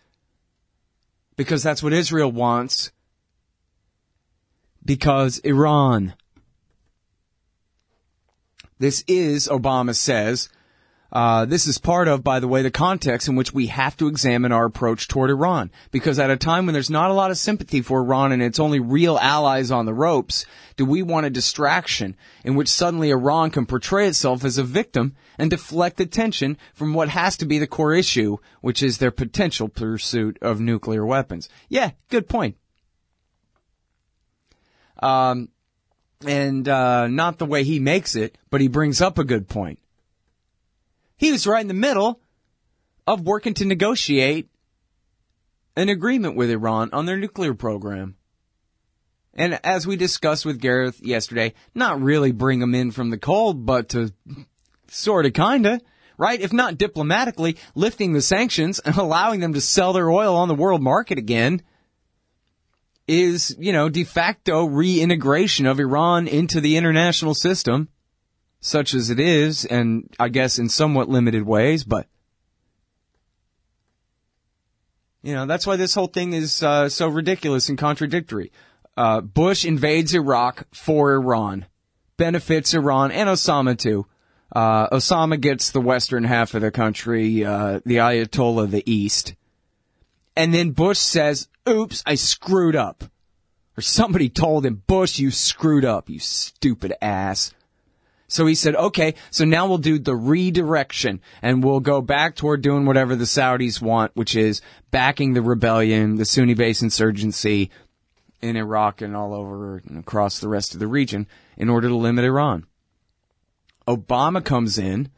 [1.37, 2.91] Because that's what Israel wants.
[4.85, 6.15] Because Iran.
[8.79, 10.49] This is, Obama says,
[11.11, 14.09] uh, this is part of, by the way, the context in which we have to
[14.09, 15.71] examine our approach toward Iran.
[15.91, 18.61] Because at a time when there's not a lot of sympathy for Iran and its
[18.61, 20.45] only real allies on the ropes,
[20.77, 25.17] do we want a distraction in which suddenly Iran can portray itself as a victim
[25.39, 29.69] and deflect attention from what has to be the core issue, which is their potential
[29.69, 31.49] pursuit of nuclear weapons?
[31.71, 32.57] Yeah, good point.
[35.01, 35.49] Um,
[36.27, 39.79] and, uh, not the way he makes it, but he brings up a good point
[41.19, 42.21] he was right in the middle
[43.07, 44.49] of working to negotiate
[45.77, 48.17] an agreement with Iran on their nuclear program.
[49.35, 53.67] And as we discussed with Gareth yesterday, not really bring them in from the cold,
[53.67, 54.13] but to
[54.89, 55.81] sort of kinda,
[56.17, 56.41] right?
[56.41, 60.55] If not diplomatically, lifting the sanctions and allowing them to sell their oil on the
[60.55, 61.63] world market again
[63.07, 67.89] is, you know, de facto reintegration of Iran into the international system
[68.61, 72.07] such as it is, and I guess in somewhat limited ways, but
[75.23, 78.51] you know that's why this whole thing is uh, so ridiculous and contradictory.
[78.97, 81.67] Uh, Bush invades Iraq for Iran,
[82.17, 84.07] benefits Iran and Osama too,
[84.55, 89.35] Uh, Osama gets the western half of the country, uh, the Ayatollah the east.
[90.35, 93.05] And then Bush says, oops, I screwed up.
[93.77, 97.53] Or somebody told him, Bush, you screwed up, you stupid ass.
[98.29, 102.61] So he said, okay, so now we'll do the redirection and we'll go back toward
[102.61, 104.61] doing whatever the Saudis want, which is
[104.91, 107.71] backing the rebellion, the Sunni based insurgency
[108.43, 111.27] in Iraq and all over and across the rest of the region
[111.57, 112.67] in order to limit Iran.
[113.89, 115.11] Obama comes in.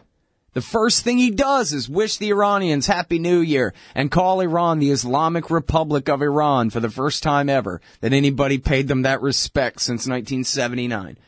[0.53, 4.79] The first thing he does is wish the Iranians Happy New Year and call Iran
[4.79, 9.21] the Islamic Republic of Iran for the first time ever that anybody paid them that
[9.21, 11.19] respect since 1979.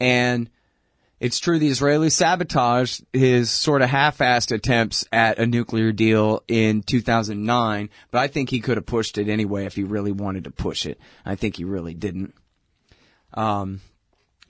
[0.00, 0.48] And
[1.22, 6.82] it's true the Israelis sabotaged his sort of half-assed attempts at a nuclear deal in
[6.82, 10.50] 2009, but I think he could have pushed it anyway if he really wanted to
[10.50, 10.98] push it.
[11.24, 12.34] I think he really didn't.
[13.34, 13.82] Um,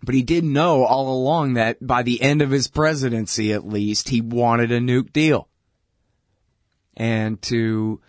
[0.03, 4.09] but he did know all along that by the end of his presidency, at least,
[4.09, 5.49] he wanted a nuke deal.
[6.97, 8.01] And to,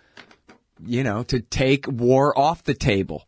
[0.82, 3.26] you know, to take war off the table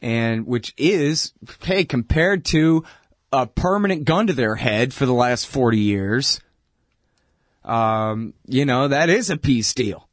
[0.00, 1.32] and which is,
[1.62, 2.84] hey, compared to
[3.32, 6.40] a permanent gun to their head for the last 40 years,
[7.64, 10.08] um, you know, that is a peace deal.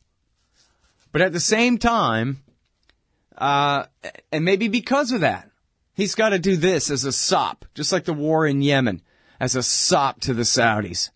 [1.11, 2.43] But at the same time,
[3.37, 3.85] uh,
[4.31, 5.49] and maybe because of that,
[5.93, 9.01] he's got to do this as a sop, just like the war in Yemen,
[9.39, 11.11] as a sop to the Saudis.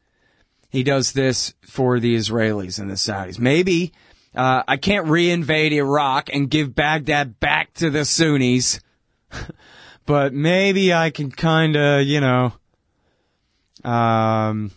[0.70, 3.40] He does this for the Israelis and the Saudis.
[3.40, 3.94] Maybe
[4.38, 8.80] uh, I can't reinvade Iraq and give Baghdad back to the Sunnis,
[10.06, 12.54] but maybe I can kind of, you know,
[13.84, 14.72] um,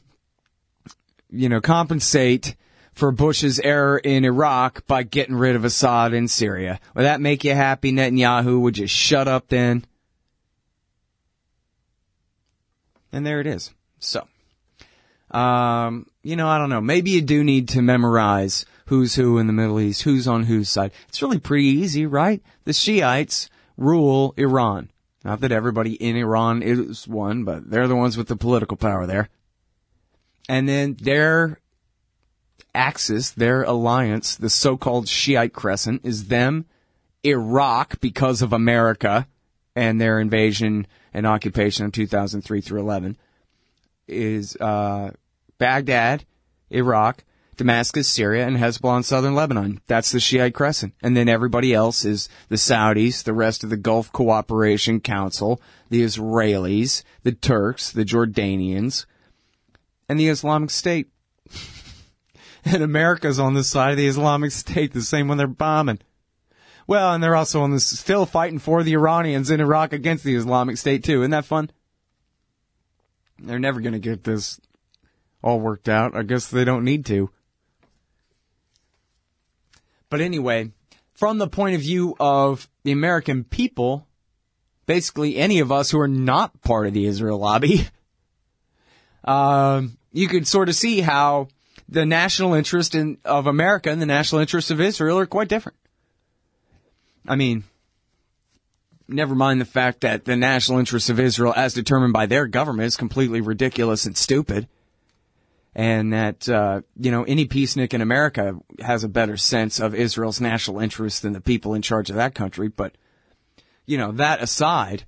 [1.29, 2.57] you know, compensate
[2.95, 6.81] for Bush's error in Iraq by getting rid of Assad in Syria.
[6.95, 8.61] Would that make you happy, Netanyahu?
[8.61, 9.85] Would you shut up then?
[13.13, 13.75] And there it is.
[13.99, 14.27] So,
[15.31, 16.81] um, you know, I don't know.
[16.81, 20.69] Maybe you do need to memorize who's who in the Middle East, who's on whose
[20.69, 20.91] side.
[21.09, 22.43] It's really pretty easy, right?
[22.65, 24.91] The Shiites rule Iran.
[25.25, 29.07] Not that everybody in Iran is one, but they're the ones with the political power
[29.07, 29.29] there.
[30.49, 31.61] And then their
[32.75, 36.65] axis, their alliance, the so-called Shiite crescent is them,
[37.25, 39.29] Iraq because of America
[39.77, 43.17] and their invasion and occupation of 2003 through 11
[44.09, 45.13] is, uh,
[45.59, 46.25] Baghdad,
[46.71, 47.23] Iraq,
[47.61, 49.83] Damascus, Syria, and Hezbollah in southern Lebanon.
[49.87, 50.95] That's the Shiite crescent.
[51.03, 56.01] And then everybody else is the Saudis, the rest of the Gulf Cooperation Council, the
[56.01, 59.05] Israelis, the Turks, the Jordanians,
[60.09, 61.11] and the Islamic State.
[62.65, 65.99] and America's on the side of the Islamic State, the same when they're bombing.
[66.87, 70.35] Well, and they're also on the, still fighting for the Iranians in Iraq against the
[70.35, 71.21] Islamic State too.
[71.21, 71.71] Isn't that fun?
[73.39, 74.59] They're never going to get this
[75.43, 76.17] all worked out.
[76.17, 77.29] I guess they don't need to.
[80.11, 80.73] But anyway,
[81.15, 84.07] from the point of view of the American people,
[84.87, 87.87] basically any of us who are not part of the Israel lobby,
[89.25, 89.83] uh,
[90.13, 91.49] you could sort of see how
[91.89, 95.79] the national interest in, of America and the national interest of Israel are quite different.
[97.27, 97.65] I mean,
[99.09, 102.87] never mind the fact that the national interest of Israel, as determined by their government,
[102.87, 104.67] is completely ridiculous and stupid
[105.75, 110.41] and that uh, you know any peacenik in America has a better sense of Israel's
[110.41, 112.69] national interest than the people in charge of that country.
[112.69, 112.95] But
[113.87, 115.05] you know that aside,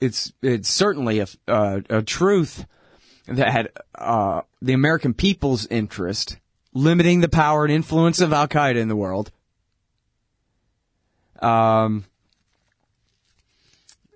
[0.00, 2.66] it's it's certainly a uh, a truth
[3.26, 6.38] that uh, the American people's interest
[6.72, 9.30] limiting the power and influence of Al Qaeda in the world.
[11.40, 12.06] Um,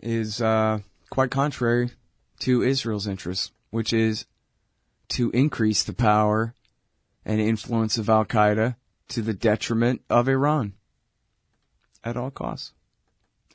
[0.03, 0.79] is uh,
[1.11, 1.91] quite contrary
[2.41, 4.25] to Israel's interests, which is
[5.11, 6.55] to increase the power
[7.25, 8.77] and influence of Al Qaeda
[9.09, 10.75] to the detriment of Iran
[12.03, 12.73] at all costs.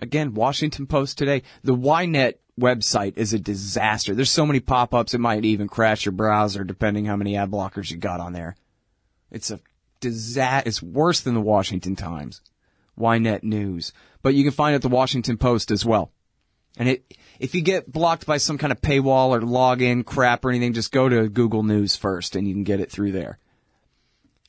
[0.01, 1.41] Again, Washington Post today.
[1.63, 4.13] The Ynet website is a disaster.
[4.13, 7.89] There's so many pop-ups it might even crash your browser depending how many ad blockers
[7.89, 8.55] you got on there.
[9.31, 9.59] It's a
[10.01, 10.67] disaster.
[10.67, 12.41] It's worse than the Washington Times.
[12.99, 13.93] Ynet News.
[14.21, 16.11] But you can find it at the Washington Post as well.
[16.77, 20.49] And it, if you get blocked by some kind of paywall or login crap or
[20.49, 23.39] anything, just go to Google News first and you can get it through there.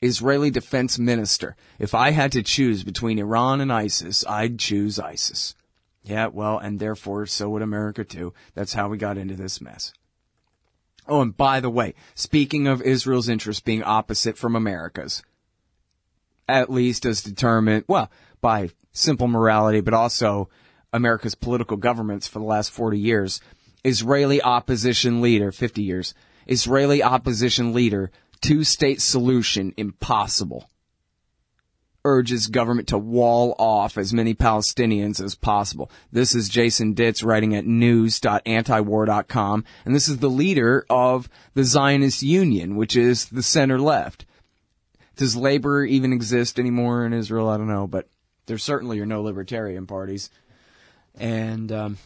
[0.02, 1.56] Israeli defense minister.
[1.78, 5.54] If I had to choose between Iran and ISIS, I'd choose ISIS.
[6.02, 8.32] Yeah, well, and therefore so would America too.
[8.54, 9.92] That's how we got into this mess.
[11.08, 15.22] Oh, and by the way, speaking of Israel's interests being opposite from America's,
[16.48, 18.10] at least as determined, well,
[18.40, 20.48] by simple morality, but also
[20.96, 23.40] America's political governments for the last 40 years,
[23.84, 26.14] Israeli opposition leader, 50 years,
[26.46, 30.68] Israeli opposition leader, two state solution impossible.
[32.04, 35.90] Urges government to wall off as many Palestinians as possible.
[36.12, 42.22] This is Jason Ditz writing at news.antiwar.com, and this is the leader of the Zionist
[42.22, 44.24] Union, which is the center left.
[45.16, 47.48] Does labor even exist anymore in Israel?
[47.48, 48.08] I don't know, but
[48.46, 50.30] there certainly are no libertarian parties.
[51.16, 51.98] And, um,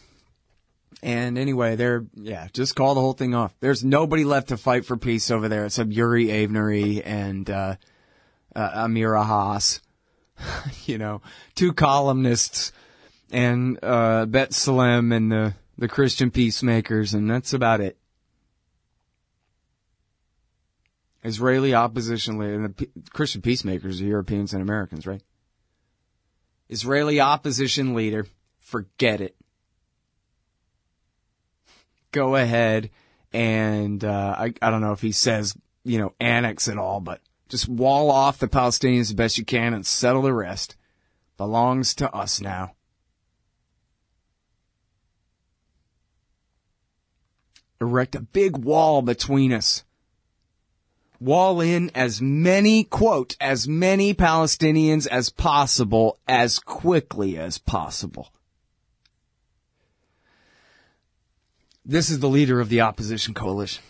[1.03, 3.53] and anyway, they're, yeah, just call the whole thing off.
[3.59, 7.75] There's nobody left to fight for peace over there except Uri Avnery and, uh,
[8.55, 9.81] uh, Amira Haas.
[10.85, 11.21] you know,
[11.55, 12.71] two columnists
[13.31, 17.97] and, uh, B'Tselem and the, the Christian peacemakers, and that's about it.
[21.23, 25.21] Israeli opposition leader, and the Christian peacemakers are Europeans and Americans, right?
[26.69, 28.25] Israeli opposition leader,
[28.71, 29.35] forget it
[32.11, 32.89] go ahead
[33.33, 37.21] and uh, I I don't know if he says you know annex it all, but
[37.49, 40.75] just wall off the Palestinians the best you can and settle the rest.
[41.37, 42.75] Belongs to us now.
[47.79, 49.83] Erect a big wall between us.
[51.19, 58.31] Wall in as many, quote, as many Palestinians as possible as quickly as possible.
[61.83, 63.83] This is the leader of the opposition coalition.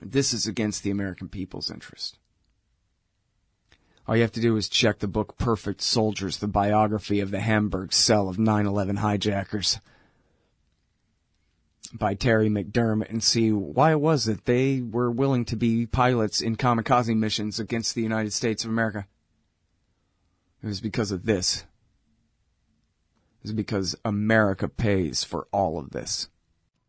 [0.00, 2.16] This is against the American people's interest.
[4.08, 7.40] All you have to do is check the book Perfect Soldiers, the biography of the
[7.40, 9.78] Hamburg cell of 9-11 hijackers
[11.92, 16.40] by Terry McDermott and see why it was that they were willing to be pilots
[16.40, 19.06] in kamikaze missions against the United States of America.
[20.62, 21.64] It was because of this
[23.42, 26.28] is because America pays for all of this.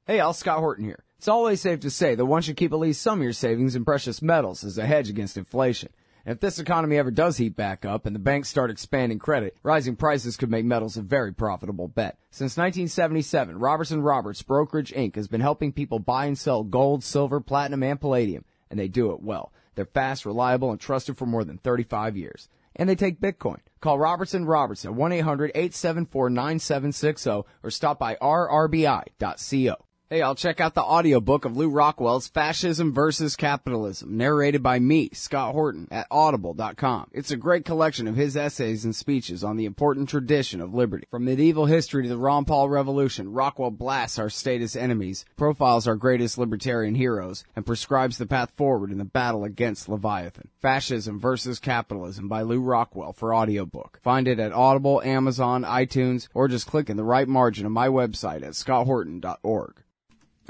[0.05, 1.03] Hey, Al Scott Horton here.
[1.17, 3.75] It's always safe to say that one should keep at least some of your savings
[3.75, 5.89] in precious metals as a hedge against inflation.
[6.25, 9.57] And if this economy ever does heat back up and the banks start expanding credit,
[9.63, 12.17] rising prices could make metals a very profitable bet.
[12.29, 15.15] Since 1977, Roberts and Roberts Brokerage Inc.
[15.15, 19.11] has been helping people buy and sell gold, silver, platinum, and palladium, and they do
[19.11, 19.51] it well.
[19.75, 22.49] They're fast, reliable, and trusted for more than 35 years.
[22.75, 23.59] And they take Bitcoin.
[23.81, 29.75] Call Robertson Robertson 1-800-874-9760 or stop by rrbi.co.
[30.11, 35.09] Hey, I'll check out the audiobook of Lew Rockwell's Fascism versus Capitalism, narrated by me,
[35.13, 37.11] Scott Horton, at audible.com.
[37.13, 41.07] It's a great collection of his essays and speeches on the important tradition of liberty.
[41.09, 45.95] From medieval history to the Ron Paul Revolution, Rockwell blasts our status enemies, profiles our
[45.95, 50.49] greatest libertarian heroes, and prescribes the path forward in the battle against Leviathan.
[50.61, 54.01] Fascism versus Capitalism by Lew Rockwell for audiobook.
[54.03, 57.87] Find it at Audible, Amazon, iTunes, or just click in the right margin of my
[57.87, 59.80] website at scotthorton.org.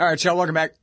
[0.02, 0.74] All right, y'all, welcome back.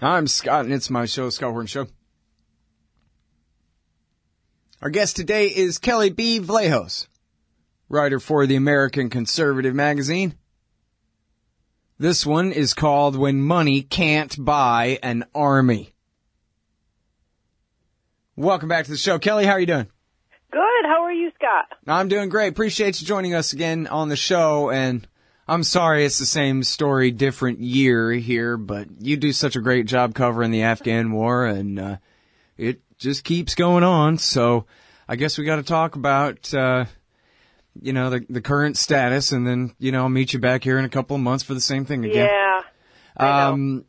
[0.00, 1.86] I'm Scott, and it's my show, Scott Horton Show.
[4.82, 6.40] Our guest today is Kelly B.
[6.40, 7.06] Vlahos,
[7.88, 10.34] writer for the American Conservative magazine.
[11.96, 15.94] This one is called When Money Can't Buy an Army.
[18.34, 19.20] Welcome back to the show.
[19.20, 19.86] Kelly, how are you doing?
[20.50, 20.86] Good.
[20.86, 21.78] How are you, Scott?
[21.86, 22.48] I'm doing great.
[22.48, 25.06] Appreciate you joining us again on the show and
[25.50, 29.86] I'm sorry it's the same story, different year here, but you do such a great
[29.86, 31.96] job covering the Afghan war and, uh,
[32.56, 34.18] it just keeps going on.
[34.18, 34.66] So
[35.08, 36.84] I guess we got to talk about, uh,
[37.82, 40.78] you know, the, the current status and then, you know, I'll meet you back here
[40.78, 42.28] in a couple of months for the same thing again.
[42.28, 43.48] Yeah.
[43.48, 43.86] Um,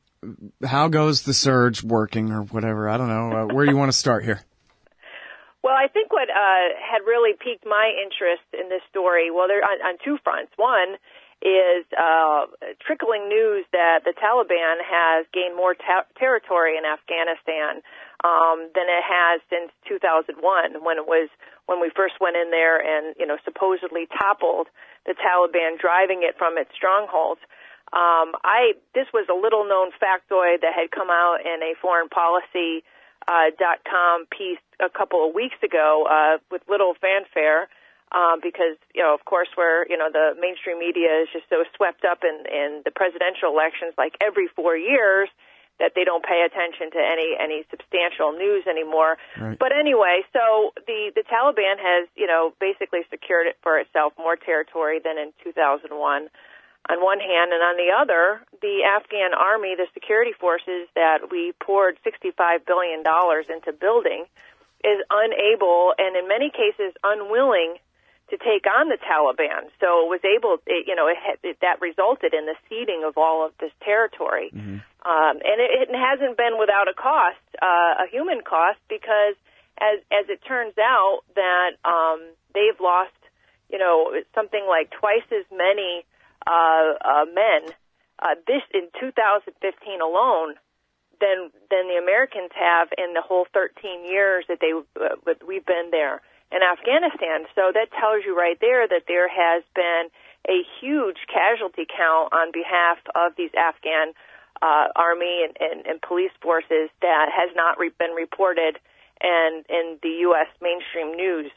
[0.66, 2.90] how goes the surge working or whatever?
[2.90, 3.32] I don't know.
[3.32, 4.42] Uh, where do you want to start here?
[5.64, 9.62] Well, I think what uh, had really piqued my interest in this story, well, there
[9.64, 10.52] on, on two fronts.
[10.56, 10.98] One
[11.42, 12.46] is uh,
[12.86, 17.82] trickling news that the Taliban has gained more ta- territory in Afghanistan
[18.24, 20.38] um, than it has since 2001,
[20.86, 21.30] when it was
[21.66, 24.68] when we first went in there and you know supposedly toppled
[25.06, 27.42] the Taliban, driving it from its strongholds.
[27.92, 32.08] Um, I this was a little known factoid that had come out in a foreign
[32.08, 32.86] policy
[33.28, 37.68] uh, dot com piece a couple of weeks ago uh, with little fanfare
[38.12, 41.64] um, because you know, of course, we're you know the mainstream media is just so
[41.76, 45.30] swept up in in the presidential elections, like every four years,
[45.80, 49.18] that they don't pay attention to any any substantial news anymore.
[49.40, 49.58] Right.
[49.58, 54.36] But anyway, so the the Taliban has you know basically secured it for itself more
[54.36, 56.30] territory than in 2001
[56.90, 61.54] on one hand, and on the other, the Afghan army, the security forces that we
[61.62, 64.26] poured $65 billion into building,
[64.84, 67.78] is unable and in many cases unwilling
[68.32, 69.68] to take on the Taliban.
[69.80, 73.18] So it was able, it, you know, it, it, that resulted in the ceding of
[73.18, 74.50] all of this territory.
[74.56, 74.80] Mm-hmm.
[75.04, 79.36] Um, and it, it hasn't been without a cost, uh, a human cost, because
[79.80, 82.22] as as it turns out that um,
[82.54, 83.18] they've lost,
[83.70, 86.06] you know, something like twice as many
[86.48, 87.74] uh, uh, men
[88.22, 90.56] uh, this in 2015 alone
[91.20, 95.90] than than the Americans have in the whole 13 years that they uh, we've been
[95.92, 96.22] there
[96.52, 97.48] in Afghanistan.
[97.56, 100.12] So that tells you right there that there has been
[100.50, 104.14] a huge casualty count on behalf of these Afghan
[104.62, 108.78] uh, army and, and, and police forces that has not re- been reported
[109.22, 110.48] and in the U.S.
[110.62, 111.52] mainstream news.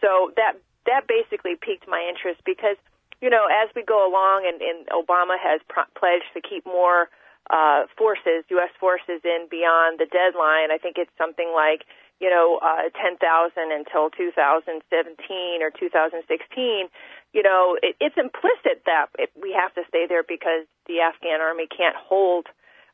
[0.00, 0.54] So that
[0.86, 2.76] that basically piqued my interest because
[3.20, 5.60] you know as we go along and, and Obama has
[5.98, 7.10] pledged to keep more
[7.50, 8.70] uh, forces, U.S.
[8.78, 10.70] forces in beyond the deadline.
[10.70, 11.86] I think it's something like
[12.20, 13.18] you know, uh, 10,000
[13.70, 16.88] until 2017 or 2016,
[17.32, 21.40] you know, it, it's implicit that it, we have to stay there because the Afghan
[21.40, 22.46] army can't hold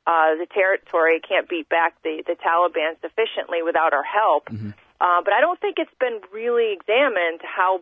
[0.06, 4.46] uh, the territory, can't beat back the, the Taliban sufficiently without our help.
[4.52, 4.76] Mm-hmm.
[5.00, 7.80] Uh, but I don't think it's been really examined how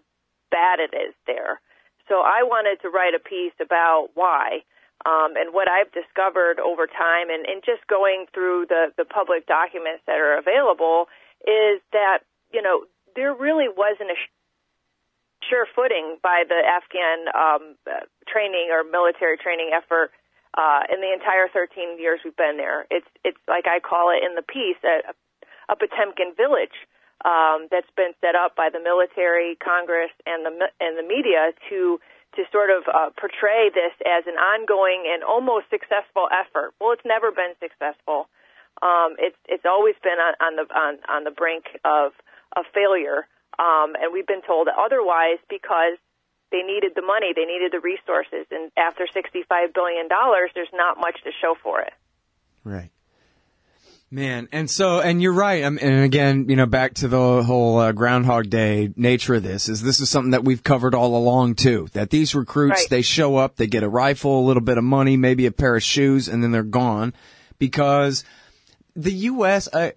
[0.51, 1.61] bad it is there.
[2.09, 4.63] So I wanted to write a piece about why.
[5.05, 9.47] Um, and what I've discovered over time and, and just going through the, the public
[9.47, 11.11] documents that are available
[11.47, 12.85] is that, you know,
[13.15, 14.19] there really wasn't a
[15.49, 17.63] sure footing by the Afghan um,
[18.29, 20.11] training or military training effort
[20.57, 22.87] uh, in the entire 13 years we've been there.
[22.91, 25.13] It's it's like I call it in the piece a,
[25.73, 26.77] a Potemkin village
[27.25, 31.99] um, that's been set up by the military, Congress, and the and the media to
[32.37, 36.73] to sort of uh, portray this as an ongoing and almost successful effort.
[36.81, 38.29] Well, it's never been successful
[38.83, 42.13] um, it's it's always been on, on the on, on the brink of
[42.57, 43.27] of failure,
[43.59, 45.97] um, and we've been told otherwise because
[46.51, 50.73] they needed the money, they needed the resources, and after sixty five billion dollars, there's
[50.75, 51.93] not much to show for it.
[52.65, 52.91] Right.
[54.11, 55.65] Man, and so, and you're right.
[55.65, 59.71] Um, and again, you know, back to the whole uh, Groundhog Day nature of this
[59.71, 61.89] is this is something that we've covered all along too.
[61.95, 62.91] That these recruits, right.
[62.91, 65.77] they show up, they get a rifle, a little bit of money, maybe a pair
[65.77, 67.15] of shoes, and then they're gone
[67.59, 68.23] because
[68.95, 69.69] the U.S.
[69.73, 69.93] Uh,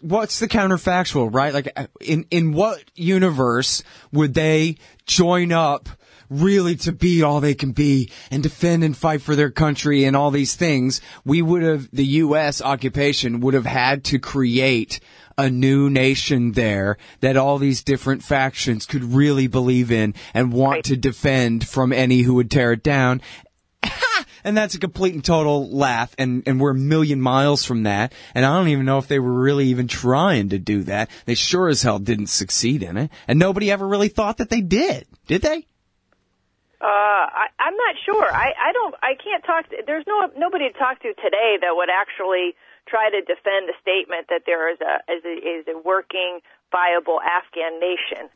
[0.00, 1.52] what's the counterfactual, right?
[1.52, 3.82] Like, in in what universe
[4.12, 5.88] would they join up?
[6.32, 10.16] really to be all they can be and defend and fight for their country and
[10.16, 12.62] all these things, we would have, the U.S.
[12.62, 14.98] occupation would have had to create
[15.38, 20.76] a new nation there that all these different factions could really believe in and want
[20.76, 20.84] right.
[20.84, 23.20] to defend from any who would tear it down
[24.44, 28.12] and that's a complete and total laugh, and, and we're a million miles from that,
[28.34, 31.10] and I don't even know if they were really even trying to do that.
[31.26, 34.60] They sure as hell didn't succeed in it, and nobody ever really thought that they
[34.60, 35.66] did, did they?
[36.82, 38.26] Uh, I, I'm not sure.
[38.26, 38.94] I, I don't.
[39.02, 39.70] I can't talk.
[39.70, 42.56] To, there's no nobody to talk to today that would actually
[42.88, 46.40] try to defend the statement that there is a is a, is a working,
[46.72, 48.28] viable Afghan nation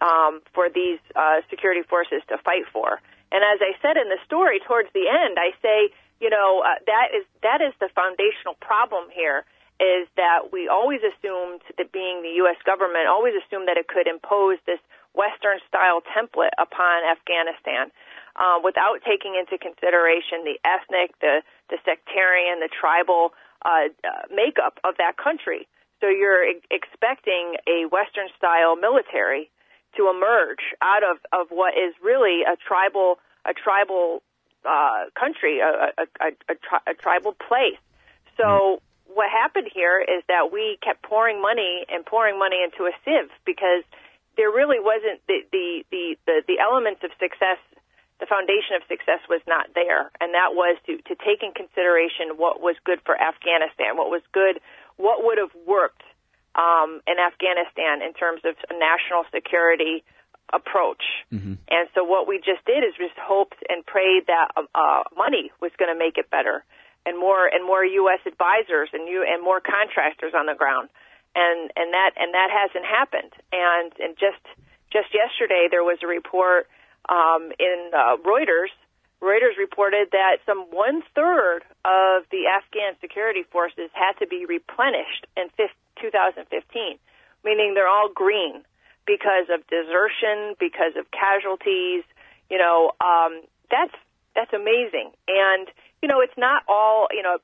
[0.00, 3.00] um, for these uh, security forces to fight for.
[3.30, 6.80] And as I said in the story towards the end, I say, you know, uh,
[6.86, 9.44] that is that is the foundational problem here
[9.78, 12.58] is that we always assumed that being the U.S.
[12.66, 14.82] government always assumed that it could impose this
[15.14, 17.94] Western style template upon Afghanistan
[18.34, 24.78] uh, without taking into consideration the ethnic, the the sectarian, the tribal uh, uh, makeup
[24.82, 25.68] of that country.
[26.00, 29.50] So you're e- expecting a Western style military
[29.96, 34.22] to emerge out of, of what is really a tribal a tribal
[34.68, 37.80] uh, country, a, a, a, a, tri- a tribal place.
[38.36, 39.14] So mm-hmm.
[39.14, 43.30] what happened here is that we kept pouring money and pouring money into a sieve
[43.46, 43.84] because
[44.36, 47.58] there really wasn't the the the the, the elements of success.
[48.20, 52.34] The foundation of success was not there, and that was to to take in consideration
[52.34, 54.58] what was good for Afghanistan, what was good,
[54.96, 56.02] what would have worked
[56.58, 60.02] um, in Afghanistan in terms of national security
[60.52, 61.04] approach.
[61.32, 61.54] Mm-hmm.
[61.70, 65.52] And so what we just did is just hoped and prayed that uh, uh money
[65.60, 66.64] was going to make it better,
[67.06, 68.20] and more and more U.S.
[68.26, 70.88] advisors and you and more contractors on the ground,
[71.36, 73.32] and and that and that hasn't happened.
[73.52, 74.42] And and just
[74.90, 76.66] just yesterday there was a report
[77.08, 78.72] um, in uh, Reuters.
[79.20, 85.26] Reuters reported that some one third of the Afghan security forces had to be replenished
[85.36, 85.50] in
[86.00, 86.98] 2015,
[87.44, 88.64] meaning they're all green
[89.06, 92.04] because of desertion, because of casualties.
[92.50, 93.94] You know, um, that's
[94.34, 95.12] that's amazing.
[95.28, 95.68] And
[96.02, 97.08] you know, it's not all.
[97.10, 97.38] You know,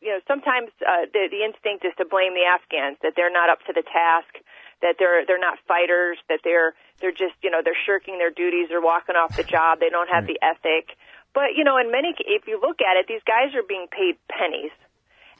[0.00, 3.48] you know, sometimes uh, the, the instinct is to blame the Afghans that they're not
[3.48, 4.36] up to the task,
[4.82, 8.68] that they're they're not fighters, that they're they're just, you know, they're shirking their duties,
[8.68, 10.94] they're walking off the job, they don't have the ethic.
[11.34, 14.14] But, you know, in many, if you look at it, these guys are being paid
[14.30, 14.70] pennies.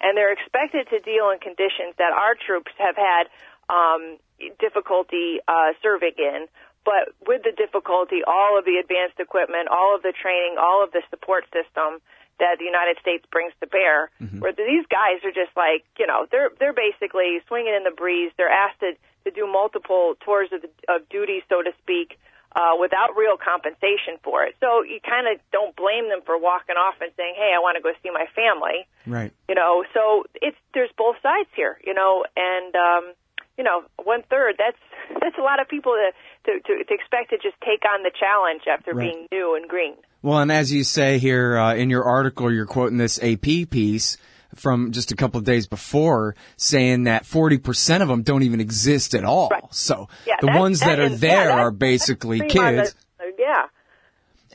[0.05, 3.33] And they're expected to deal in conditions that our troops have had
[3.73, 4.21] um,
[4.61, 6.45] difficulty uh, serving in.
[6.85, 10.93] But with the difficulty, all of the advanced equipment, all of the training, all of
[10.93, 12.05] the support system
[12.39, 14.41] that the United States brings to bear, mm-hmm.
[14.41, 18.33] where these guys are just like, you know, they're they're basically swinging in the breeze.
[18.37, 18.93] They're asked to,
[19.25, 22.19] to do multiple tours of, the, of duty, so to speak,
[22.55, 24.55] uh, without real compensation for it.
[24.61, 27.77] So you kind of don't blame them for walking off and saying, "Hey, I want
[27.77, 29.33] to go see my family." Right.
[29.49, 31.79] You know, so it's there's both sides here.
[31.85, 33.13] You know, and um,
[33.59, 34.55] you know, one third.
[34.59, 34.79] That's
[35.21, 38.13] that's a lot of people to to, to, to expect to just take on the
[38.19, 39.11] challenge after right.
[39.11, 39.95] being new and green.
[40.23, 44.17] Well, and as you say here uh, in your article, you're quoting this AP piece
[44.57, 49.15] from just a couple of days before saying that 40% of them don't even exist
[49.15, 49.49] at all.
[49.51, 49.63] Right.
[49.71, 52.95] So yeah, the ones that, that are is, there yeah, are basically kids.
[53.19, 53.67] The, yeah.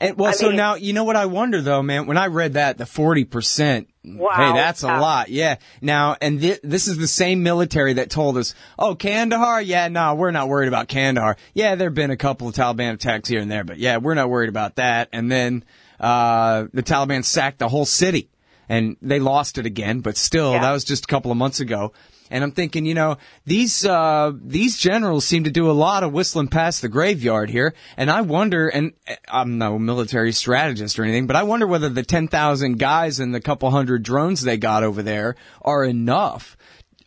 [0.00, 2.06] And well, I so mean, now you know what I wonder though, man.
[2.06, 5.28] When I read that, the forty percent, wow, hey, that's a lot.
[5.28, 5.56] Yeah.
[5.82, 10.14] Now, and th- this is the same military that told us, oh, Kandahar, yeah, no,
[10.14, 11.36] we're not worried about Kandahar.
[11.52, 14.30] Yeah, there've been a couple of Taliban attacks here and there, but yeah, we're not
[14.30, 15.10] worried about that.
[15.12, 15.64] And then
[16.00, 18.29] uh the Taliban sacked the whole city,
[18.70, 20.60] and they lost it again, but still, Yeah.
[20.62, 21.92] that was just a couple of months ago.
[22.30, 26.12] And I'm thinking, you know, these uh, these generals seem to do a lot of
[26.12, 28.68] whistling past the graveyard here, and I wonder.
[28.68, 33.18] And uh, I'm no military strategist or anything, but I wonder whether the 10,000 guys
[33.18, 36.56] and the couple hundred drones they got over there are enough,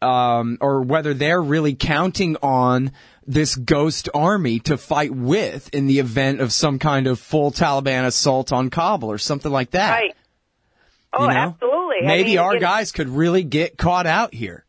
[0.02, 2.92] um, or whether they're really counting on
[3.26, 8.06] this ghost army to fight with in the event of some kind of full Taliban
[8.06, 9.92] assault on Kabul or something like that.
[9.92, 10.16] Right.
[11.14, 11.40] Oh, you know?
[11.40, 11.98] absolutely.
[12.04, 14.66] I Maybe mean, our guys could really get caught out here.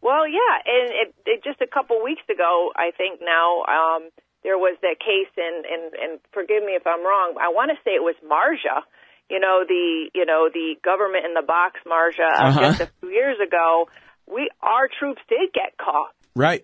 [0.00, 4.08] Well, yeah, and it, it, just a couple weeks ago, I think now um,
[4.44, 7.34] there was that case, and and and forgive me if I'm wrong.
[7.40, 8.82] I want to say it was Marja.
[9.28, 12.60] You know the you know the government in the box Marja uh, Uh-huh.
[12.70, 13.88] just a few years ago.
[14.30, 16.62] We our troops did get caught, Right.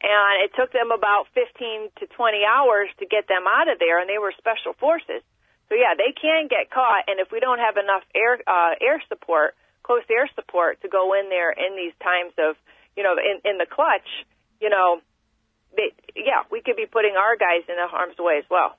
[0.00, 4.00] and it took them about 15 to 20 hours to get them out of there,
[4.00, 5.20] and they were special forces.
[5.68, 9.02] So yeah, they can get caught, and if we don't have enough air uh, air
[9.08, 12.56] support, close air support to go in there in these times of
[12.96, 14.08] you know in in the clutch,
[14.60, 15.00] you know,
[15.76, 18.76] they, yeah, we could be putting our guys in harm's way as well.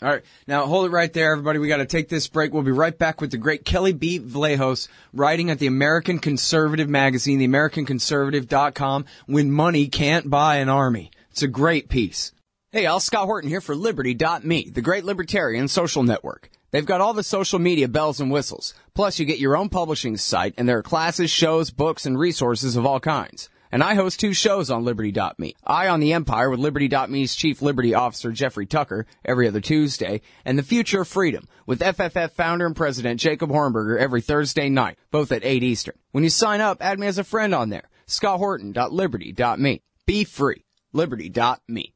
[0.00, 0.22] All right.
[0.46, 1.58] Now hold it right there, everybody.
[1.58, 2.52] We got to take this break.
[2.52, 4.20] We'll be right back with the great Kelly B.
[4.20, 11.10] Vlahos writing at the American Conservative magazine, theamericanconservative.com, when money can't buy an army.
[11.30, 12.32] It's a great piece.
[12.74, 16.48] Hey, Al Scott Horton here for Liberty.me, the great libertarian social network.
[16.70, 18.72] They've got all the social media bells and whistles.
[18.94, 22.74] Plus, you get your own publishing site, and there are classes, shows, books, and resources
[22.74, 23.50] of all kinds.
[23.70, 25.54] And I host two shows on Liberty.me.
[25.66, 30.58] Eye on the Empire with Liberty.me's Chief Liberty Officer Jeffrey Tucker every other Tuesday, and
[30.58, 35.30] The Future of Freedom with FFF founder and president Jacob Hornberger every Thursday night, both
[35.30, 35.98] at 8 Eastern.
[36.12, 37.90] When you sign up, add me as a friend on there.
[38.06, 39.82] ScottHorton.Liberty.me.
[40.06, 40.64] Be free.
[40.94, 41.94] Liberty.me.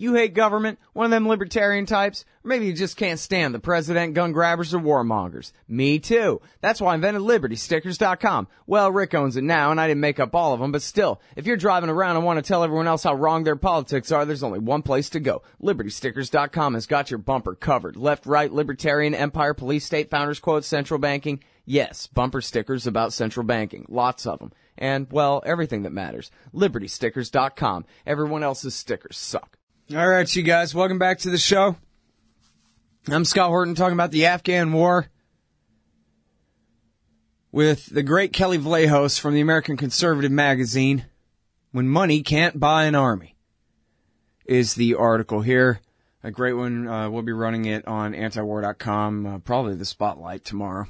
[0.00, 3.58] You hate government, one of them libertarian types, or maybe you just can't stand the
[3.58, 5.52] president, gun grabbers, or warmongers.
[5.68, 6.40] Me too.
[6.62, 8.48] That's why I invented LibertyStickers.com.
[8.66, 11.20] Well, Rick owns it now, and I didn't make up all of them, but still,
[11.36, 14.24] if you're driving around and want to tell everyone else how wrong their politics are,
[14.24, 15.42] there's only one place to go.
[15.62, 17.96] LibertyStickers.com has got your bumper covered.
[17.96, 21.44] Left, right, libertarian, empire, police, state, founders quote, central banking.
[21.66, 23.84] Yes, bumper stickers about central banking.
[23.90, 24.52] Lots of them.
[24.78, 26.30] And, well, everything that matters.
[26.54, 27.84] LibertyStickers.com.
[28.06, 29.58] Everyone else's stickers suck.
[29.92, 31.74] All right, you guys, welcome back to the show.
[33.08, 35.08] I'm Scott Horton talking about the Afghan War
[37.50, 41.06] with the great Kelly Vlahos from the American Conservative magazine.
[41.72, 43.34] When money can't buy an army
[44.44, 45.80] is the article here.
[46.22, 46.86] A great one.
[46.86, 50.86] Uh, we'll be running it on antiwar.com, uh, probably the spotlight tomorrow.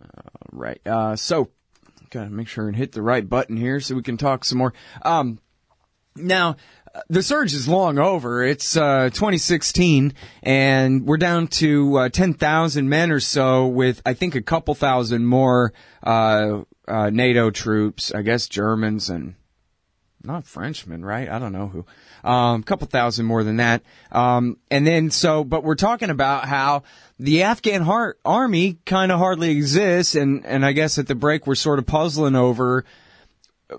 [0.00, 0.80] Uh, right.
[0.86, 1.50] Uh, so,
[2.10, 4.72] gotta make sure and hit the right button here so we can talk some more.
[5.02, 5.40] Um,
[6.16, 6.56] now,
[7.08, 8.42] the surge is long over.
[8.44, 14.34] It's uh, 2016, and we're down to uh, 10,000 men or so, with I think
[14.34, 15.72] a couple thousand more
[16.02, 18.14] uh, uh, NATO troops.
[18.14, 19.34] I guess Germans and
[20.22, 21.28] not Frenchmen, right?
[21.28, 21.84] I don't know who.
[22.28, 23.82] Um, couple thousand more than that.
[24.10, 26.84] Um, and then so, but we're talking about how
[27.18, 27.86] the Afghan
[28.24, 31.86] army kind of hardly exists, and and I guess at the break we're sort of
[31.86, 32.84] puzzling over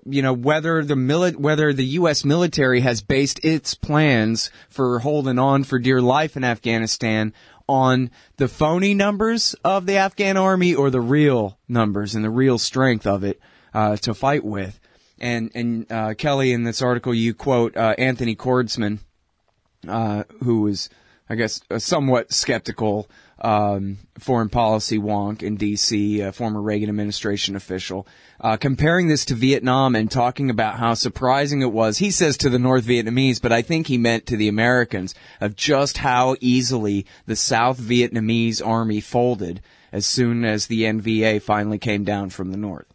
[0.06, 2.26] you know whether the mili- whether the U.S.
[2.26, 7.34] military has based its plans for holding on for dear life in Afghanistan
[7.68, 12.58] on the phony numbers of the Afghan army or the real numbers and the real
[12.58, 13.40] strength of it
[13.74, 14.80] uh, to fight with.
[15.20, 19.00] And and uh, Kelly in this article you quote uh, Anthony Cordesman
[19.88, 20.90] uh, who was,
[21.30, 23.10] I guess, somewhat skeptical
[23.40, 28.08] um, foreign policy wonk in D.C., a former Reagan administration official,
[28.40, 31.98] uh, comparing this to Vietnam and talking about how surprising it was.
[31.98, 35.56] He says to the North Vietnamese, but I think he meant to the Americans of
[35.56, 39.62] just how easily the South Vietnamese army folded
[39.92, 42.88] as soon as the NVA finally came down from the north.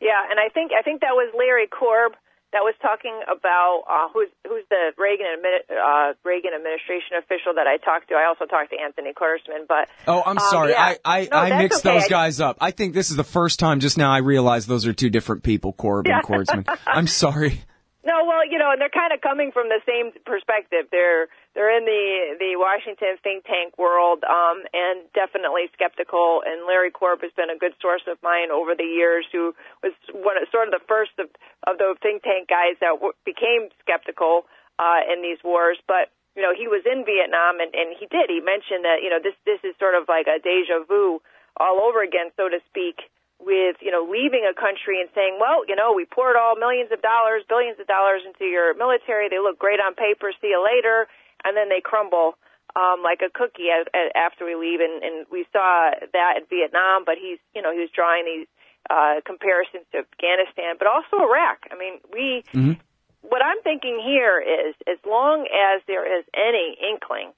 [0.00, 2.12] Yeah, and I think I think that was Larry Korb
[2.52, 5.26] that was talking about uh, who's who's the Reagan
[5.70, 8.14] uh, Reagan administration official that I talked to.
[8.14, 10.94] I also talked to Anthony Cordesman, but oh, I'm um, sorry, yeah.
[11.04, 11.98] I I, no, I mixed okay.
[11.98, 12.56] those guys up.
[12.60, 15.42] I think this is the first time just now I realized those are two different
[15.42, 16.18] people, Korb yeah.
[16.26, 16.78] and Kurzman.
[16.86, 17.60] I'm sorry.
[18.08, 20.88] No, well, you know, and they're kind of coming from the same perspective.
[20.88, 26.40] They're they're in the the Washington think tank world, um, and definitely skeptical.
[26.40, 29.52] And Larry Korb has been a good source of mine over the years, who
[29.84, 31.28] was one of, sort of the first of
[31.68, 34.48] of the think tank guys that w- became skeptical
[34.80, 35.76] uh, in these wars.
[35.84, 38.32] But you know, he was in Vietnam, and and he did.
[38.32, 41.20] He mentioned that you know this this is sort of like a deja vu
[41.60, 43.04] all over again, so to speak
[43.38, 46.90] with you know leaving a country and saying, well, you know, we poured all millions
[46.90, 49.28] of dollars, billions of dollars into your military.
[49.28, 50.32] They look great on paper.
[50.40, 51.06] See you later,
[51.44, 52.34] and then they crumble
[52.74, 54.80] um, like a cookie as, as, after we leave.
[54.80, 57.06] And, and we saw that in Vietnam.
[57.06, 58.48] But he's you know he was drawing these
[58.90, 61.70] uh, comparisons to Afghanistan, but also Iraq.
[61.70, 62.44] I mean, we.
[62.52, 62.82] Mm-hmm.
[63.20, 67.34] What I'm thinking here is, as long as there is any inkling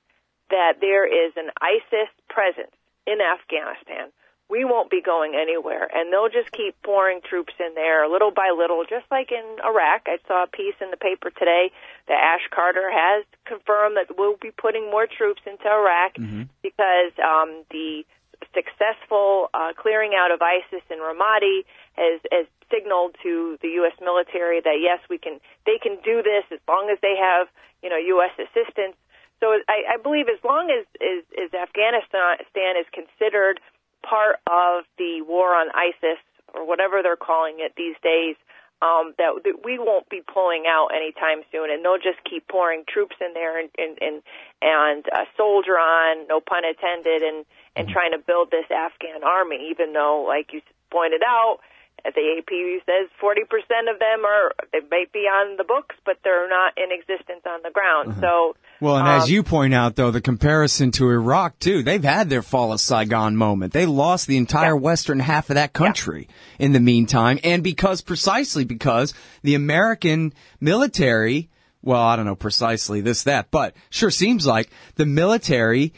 [0.50, 2.76] that there is an ISIS presence
[3.08, 4.12] in Afghanistan,
[4.50, 5.88] we won't be going anywhere.
[5.94, 10.10] And they'll just keep pouring troops in there little by little, just like in Iraq.
[10.10, 11.70] I saw a piece in the paper today
[12.08, 16.42] that Ash Carter has confirmed that we'll be putting more troops into Iraq mm-hmm.
[16.62, 18.02] because um, the
[18.50, 21.62] successful uh, clearing out of ISIS in Ramadi
[21.94, 23.94] has, has signaled to the U.S.
[24.02, 27.46] military that yes, we can, they can do this as long as they have,
[27.82, 28.34] you know, U.S.
[28.34, 28.98] assistance.
[29.38, 33.60] So I, I believe as long as, as, as Afghanistan is considered
[34.02, 36.18] part of the war on ISIS
[36.54, 38.36] or whatever they're calling it these days,
[38.82, 42.84] um, that, that we won't be pulling out anytime soon, and they'll just keep pouring
[42.88, 44.22] troops in there and and and,
[44.62, 47.44] and uh, soldier on, no pun intended, and
[47.76, 49.68] and trying to build this Afghan army.
[49.70, 51.58] Even though, like you pointed out,
[52.04, 56.48] the AP says 40% of them are they might be on the books, but they're
[56.48, 58.10] not in existence on the ground.
[58.10, 58.20] Uh-huh.
[58.20, 58.56] So.
[58.80, 62.30] Well, and um, as you point out, though, the comparison to Iraq too, they've had
[62.30, 63.72] their fall of Saigon moment.
[63.72, 64.80] They lost the entire Yeah.
[64.80, 66.28] western half of that country
[66.58, 71.50] in the meantime, and because precisely because the American military,
[71.82, 75.92] well, I don't know precisely this that, but sure seems like the military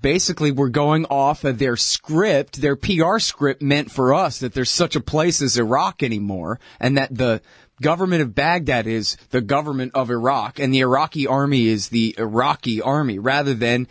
[0.00, 4.70] basically were going off of their script, their PR script meant for us that there's
[4.70, 7.40] such a place as Iraq anymore, and that the
[7.80, 12.80] government of Baghdad is the government of Iraq, and the Iraqi army is the Iraqi
[12.80, 13.86] army, rather than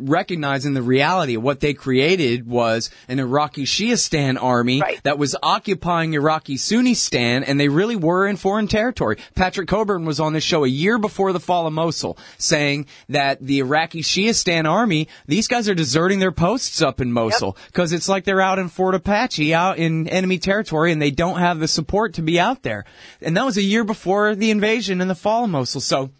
[0.00, 5.00] recognizing the reality of what they created was an Iraqi Shiistan army Right.
[5.04, 9.16] that was occupying Iraqi Sunnistan, and they really were in foreign territory.
[9.34, 13.38] Patrick Cockburn was on this show a year before the fall of Mosul, saying that
[13.40, 18.08] the Iraqi Shiistan army, these guys are deserting their posts up in Mosul because it's
[18.08, 21.68] like they're out in Fort Apache, out in enemy territory, and they don't have the
[21.68, 22.84] support to be out there.
[23.22, 25.80] And that was a year before the invasion and the fall of Mosul.
[25.80, 26.10] So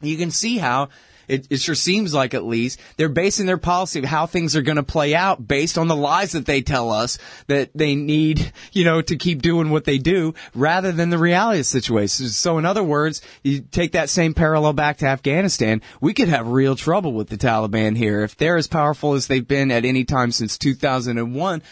[0.00, 0.88] you can see how
[1.28, 4.62] it, it sure seems like at least they're basing their policy of how things are
[4.62, 8.52] going to play out based on the lies that they tell us that they need,
[8.72, 12.28] you know, to keep doing what they do rather than the reality of the situation.
[12.28, 16.48] So in other words, you take that same parallel back to Afghanistan, we could have
[16.48, 18.22] real trouble with the Taliban here.
[18.22, 21.62] If they're as powerful as they've been at any time since 2001,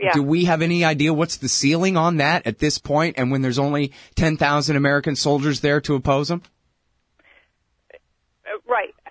[0.00, 0.12] Yeah.
[0.12, 3.42] do we have any idea what's the ceiling on that at this point and when
[3.42, 6.42] there's only 10,000 American soldiers there to oppose them?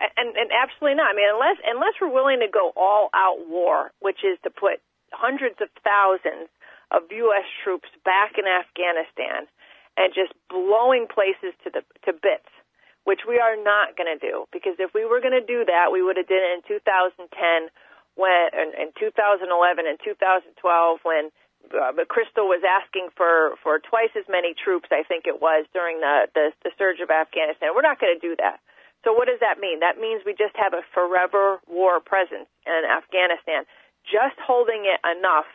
[0.04, 1.12] And and absolutely not.
[1.12, 4.84] I mean, unless unless we're willing to go all out war, which is to put
[5.16, 6.51] hundreds of thousands
[6.91, 7.47] of U.S.
[7.64, 9.47] troops back in Afghanistan
[9.95, 12.51] and just blowing places to the to bits,
[13.08, 14.43] which we are not going to do.
[14.51, 17.32] Because if we were going to do that, we would have did it in 2010,
[18.20, 19.47] when in, in 2011
[19.88, 21.32] and 2012 when.
[21.64, 26.04] Uh, Crystal was asking for, for twice as many troops, I think it was, during
[26.04, 27.72] the, the, the surge of Afghanistan.
[27.72, 28.60] We're not going to do that.
[29.04, 29.80] So what does that mean?
[29.80, 33.68] That means we just have a forever war presence in Afghanistan,
[34.08, 35.47] just holding it enough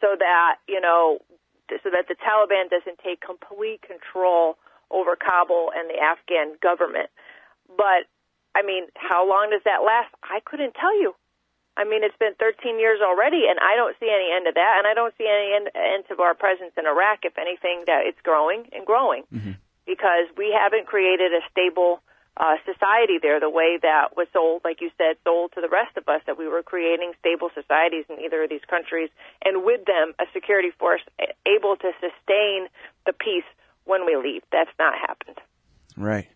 [0.00, 1.20] so that, you know,
[1.68, 4.56] so that the Taliban doesn't take complete control
[4.90, 7.08] over Kabul and the Afghan government.
[7.68, 8.08] But,
[8.56, 10.12] I mean, how long does that last?
[10.24, 11.14] I couldn't tell you.
[11.76, 14.74] I mean, it's been 13 years already, and I don't see any end to that,
[14.76, 17.24] and I don't see any end, end to our presence in Iraq.
[17.24, 19.56] If anything, that it's growing and growing mm-hmm.
[19.88, 22.04] because we haven't created a stable
[22.36, 25.96] uh, society there, the way that was sold, like you said, sold to the rest
[25.96, 29.10] of us, that we were creating stable societies in either of these countries,
[29.44, 31.02] and with them, a security force
[31.46, 32.68] able to sustain
[33.06, 33.44] the peace
[33.84, 34.42] when we leave.
[34.50, 35.38] That's not happened.
[35.96, 36.28] Right.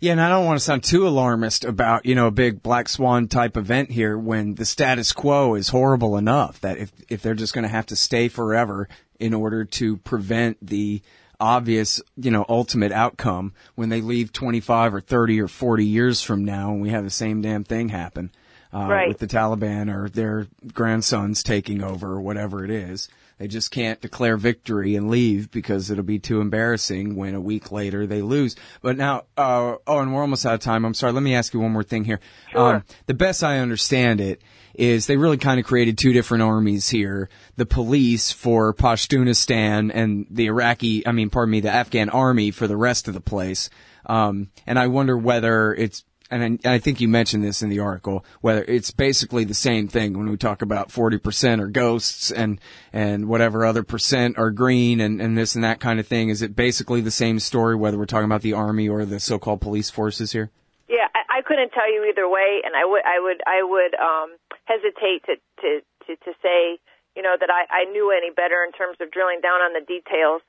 [0.00, 2.88] Yeah, and I don't want to sound too alarmist about, you know, a big black
[2.88, 7.34] swan type event here when the status quo is horrible enough that if, if they're
[7.34, 8.88] just going to have to stay forever
[9.18, 11.00] in order to prevent the
[11.44, 16.42] obvious, you know, ultimate outcome when they leave 25 or 30 or 40 years from
[16.42, 18.30] now and we have the same damn thing happen.
[18.72, 19.08] Uh, right.
[19.08, 23.08] with the Taliban or their grandsons taking over or whatever it is.
[23.38, 27.70] They just can't declare victory and leave because it'll be too embarrassing when a week
[27.70, 28.56] later they lose.
[28.82, 30.84] But now, uh, oh, and we're almost out of time.
[30.84, 31.12] I'm sorry.
[31.12, 32.18] Let me ask you one more thing here.
[32.50, 32.76] Sure.
[32.76, 34.42] Um, the best I understand it
[34.74, 37.28] is they really kind of created two different armies here.
[37.56, 42.66] The police for Pashtunistan and the Iraqi, I mean, pardon me, the Afghan army for
[42.66, 43.70] the rest of the place.
[44.06, 48.24] Um, and I wonder whether it's and I, think you mentioned this in the article,
[48.40, 52.60] whether it's basically the same thing when we talk about 40% are ghosts and,
[52.92, 56.30] and whatever other percent are green and, and this and that kind of thing.
[56.30, 59.60] Is it basically the same story, whether we're talking about the army or the so-called
[59.60, 60.50] police forces here?
[60.88, 63.94] Yeah, I, I couldn't tell you either way, and I would, I would, I would,
[63.94, 65.70] um, hesitate to, to,
[66.06, 66.78] to, to say,
[67.16, 69.84] you know, that I, I knew any better in terms of drilling down on the
[69.84, 70.42] details.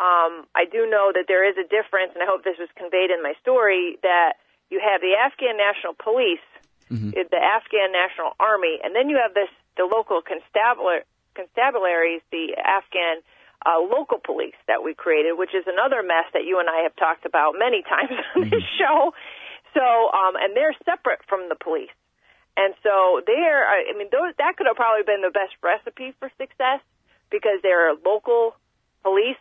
[0.00, 3.10] Um, I do know that there is a difference, and I hope this was conveyed
[3.10, 6.44] in my story, that you have the Afghan National Police,
[6.88, 7.12] mm-hmm.
[7.12, 11.04] the Afghan National Army, and then you have this the local constabulary,
[11.34, 13.24] constabularies, the Afghan
[13.64, 16.96] uh, local police that we created, which is another mess that you and I have
[16.96, 18.78] talked about many times on this mm-hmm.
[18.78, 19.14] show.
[19.74, 21.94] So, um, and they're separate from the police.
[22.56, 26.30] And so they're, I mean, those, that could have probably been the best recipe for
[26.38, 26.80] success
[27.30, 28.54] because they're local
[29.02, 29.40] police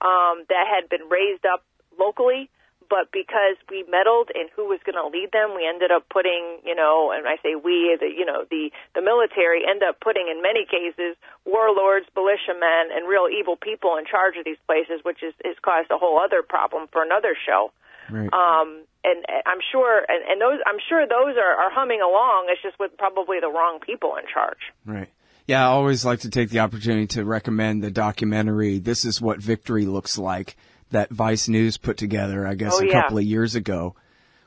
[0.00, 1.64] um, that had been raised up
[1.98, 2.50] locally
[2.88, 6.60] but because we meddled in who was going to lead them, we ended up putting,
[6.64, 10.28] you know, and I say we, the, you know, the the military end up putting
[10.28, 15.22] in many cases warlords, militiamen, and real evil people in charge of these places, which
[15.22, 17.70] is has caused a whole other problem for another show.
[18.10, 18.32] Right.
[18.32, 22.46] Um, and I'm sure, and, and those, I'm sure those are, are humming along.
[22.50, 24.58] It's just with probably the wrong people in charge.
[24.84, 25.08] Right.
[25.46, 28.78] Yeah, I always like to take the opportunity to recommend the documentary.
[28.80, 30.56] This is what victory looks like
[30.90, 33.02] that Vice News put together, I guess, oh, a yeah.
[33.02, 33.94] couple of years ago,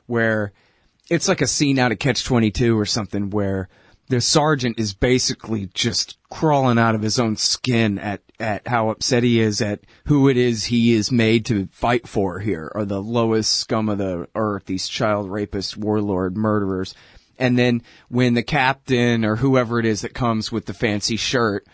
[0.06, 0.52] where
[1.10, 3.68] it's like a scene out of Catch 22 or something where
[4.12, 9.22] the sergeant is basically just crawling out of his own skin at, at how upset
[9.22, 13.00] he is at who it is he is made to fight for here, or the
[13.00, 16.94] lowest scum of the earth, these child rapists, warlord, murderers.
[17.38, 21.66] And then when the captain or whoever it is that comes with the fancy shirt,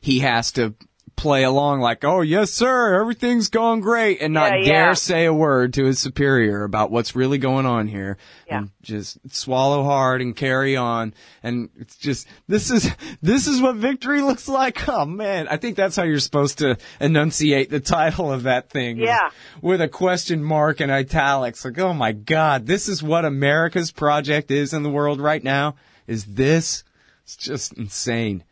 [0.00, 0.74] he has to
[1.16, 4.72] play along like, oh, yes, sir, everything's going great, and not yeah, yeah.
[4.72, 8.16] dare say a word to his superior about what's really going on here.
[8.46, 8.58] Yeah.
[8.58, 11.14] And just swallow hard and carry on.
[11.42, 12.90] And it's just, this is,
[13.22, 14.82] this is what victory looks like.
[14.94, 18.98] Oh man, I think that's how you're supposed to enunciate the title of that thing.
[18.98, 19.30] Yeah.
[19.60, 21.64] With a question mark and italics.
[21.64, 25.74] Like, oh my God, this is what America's project is in the world right now.
[26.06, 26.84] Is this?
[27.24, 28.44] It's just insane.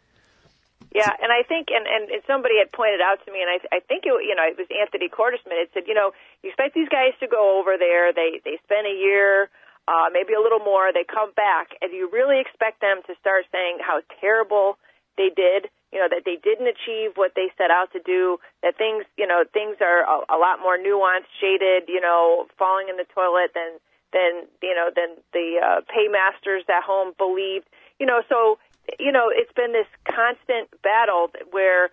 [0.93, 3.80] Yeah, and I think, and, and somebody had pointed out to me, and I, I
[3.80, 5.57] think it, you know, it was Anthony Cordesman.
[5.57, 6.12] It said, you know,
[6.45, 8.12] you expect these guys to go over there.
[8.12, 9.49] They they spend a year,
[9.88, 10.93] uh, maybe a little more.
[10.93, 14.76] They come back, and you really expect them to start saying how terrible
[15.16, 15.72] they did.
[15.97, 18.36] You know that they didn't achieve what they set out to do.
[18.61, 21.88] That things, you know, things are a, a lot more nuanced, shaded.
[21.88, 23.80] You know, falling in the toilet than
[24.12, 27.64] than you know than the uh, paymasters at home believed.
[27.97, 28.61] You know, so
[28.99, 31.91] you know, it's been this constant battle where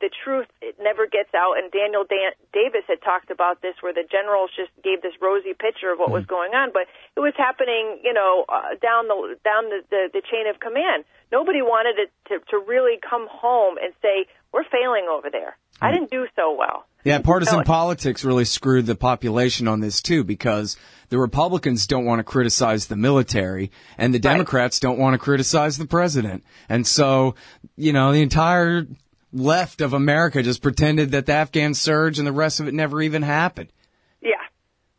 [0.00, 1.56] the truth it never gets out.
[1.56, 5.54] And Daniel Dan- Davis had talked about this, where the generals just gave this rosy
[5.54, 6.34] picture of what was mm-hmm.
[6.34, 6.86] going on, but
[7.16, 11.04] it was happening, you know, uh, down the down the, the the chain of command.
[11.32, 15.56] Nobody wanted it to to really come home and say we're failing over there.
[15.80, 16.84] I didn't do so well.
[17.08, 17.64] Yeah, partisan oh.
[17.64, 20.76] politics really screwed the population on this too because
[21.08, 24.90] the Republicans don't want to criticize the military and the Democrats right.
[24.90, 26.44] don't want to criticize the president.
[26.68, 27.34] And so,
[27.76, 28.86] you know, the entire
[29.32, 33.00] left of America just pretended that the Afghan surge and the rest of it never
[33.00, 33.72] even happened.
[34.20, 34.32] Yeah.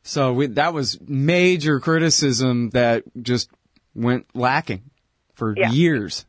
[0.02, 3.52] So we, that was major criticism that just
[3.94, 4.82] went lacking
[5.36, 5.70] for yeah.
[5.72, 6.26] years.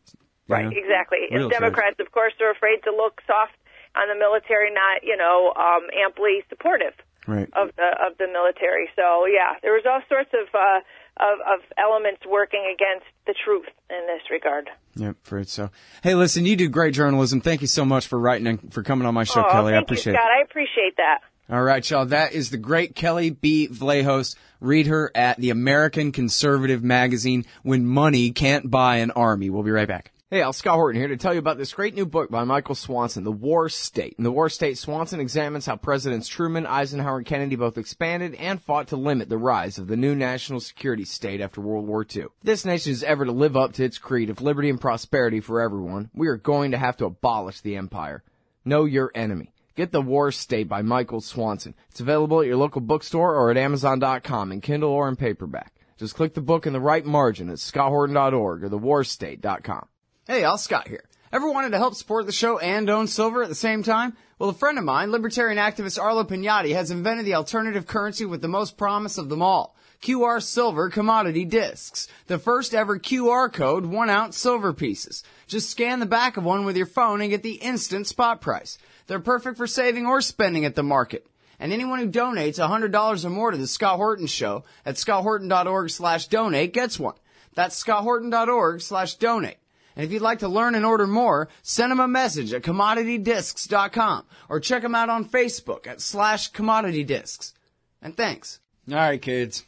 [0.46, 0.72] Right, know?
[0.74, 1.18] exactly.
[1.30, 3.54] Real and Democrats, of course, are afraid to look soft
[4.00, 6.94] on the military, not you know um, amply supportive
[7.26, 7.48] right.
[7.54, 8.88] of the of the military.
[8.96, 10.80] So yeah, there was all sorts of uh,
[11.20, 14.70] of, of elements working against the truth in this regard.
[14.96, 15.48] Yep, Fred.
[15.48, 15.70] So,
[16.02, 17.40] hey, listen, you do great journalism.
[17.40, 19.74] Thank you so much for writing and for coming on my show, oh, Kelly.
[19.74, 20.30] I appreciate you, Scott.
[20.30, 20.40] it.
[20.40, 21.20] I appreciate that.
[21.50, 22.06] All right, y'all.
[22.06, 23.68] That is the great Kelly B.
[23.68, 24.36] Vlahos.
[24.60, 29.48] Read her at the American Conservative magazine when money can't buy an army.
[29.48, 30.12] We'll be right back.
[30.32, 32.76] Hey, Al Scott Horton here to tell you about this great new book by Michael
[32.76, 34.14] Swanson, The War State.
[34.16, 38.62] In The War State, Swanson examines how Presidents Truman, Eisenhower, and Kennedy both expanded and
[38.62, 42.22] fought to limit the rise of the new national security state after World War II.
[42.22, 45.40] If this nation is ever to live up to its creed of liberty and prosperity
[45.40, 48.22] for everyone, we are going to have to abolish the empire.
[48.64, 49.52] Know your enemy.
[49.74, 51.74] Get The War State by Michael Swanson.
[51.90, 55.74] It's available at your local bookstore or at Amazon.com in Kindle or in paperback.
[55.98, 59.88] Just click the book in the right margin at scotthorton.org or thewarstate.com.
[60.30, 61.02] Hey, Al Scott here.
[61.32, 64.16] Ever wanted to help support the show and own silver at the same time?
[64.38, 68.40] Well, a friend of mine, libertarian activist Arlo Pignati, has invented the alternative currency with
[68.40, 69.74] the most promise of them all.
[70.00, 72.06] QR Silver Commodity Discs.
[72.28, 75.24] The first ever QR code one ounce silver pieces.
[75.48, 78.78] Just scan the back of one with your phone and get the instant spot price.
[79.08, 81.26] They're perfect for saving or spending at the market.
[81.58, 86.28] And anyone who donates $100 or more to the Scott Horton Show at scotthorton.org slash
[86.28, 87.16] donate gets one.
[87.56, 89.56] That's scotthorton.org slash donate.
[90.00, 94.24] And if you'd like to learn and order more, send them a message at commoditydiscs.com
[94.48, 97.52] or check them out on Facebook at slash commoditydiscs.
[98.00, 98.60] And thanks.
[98.90, 99.62] All right, kids.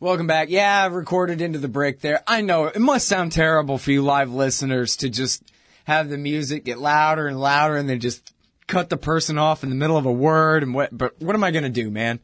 [0.00, 0.50] Welcome back.
[0.50, 2.24] Yeah, I recorded into the break there.
[2.26, 5.52] I know it must sound terrible for you live listeners to just
[5.84, 8.34] have the music get louder and louder and then just
[8.66, 11.44] cut the person off in the middle of a word and what, but what am
[11.44, 12.18] I going to do, man?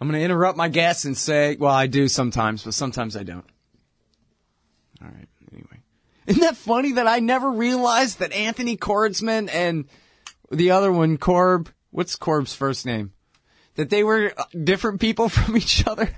[0.00, 3.24] I'm going to interrupt my guests and say, well, I do sometimes, but sometimes I
[3.24, 3.44] don't.
[5.02, 5.28] All right.
[5.52, 5.82] Anyway,
[6.26, 9.86] isn't that funny that I never realized that Anthony Cordesman and
[10.50, 13.12] the other one, Korb, what's Korb's first name?
[13.74, 16.10] That they were uh, different people from each other?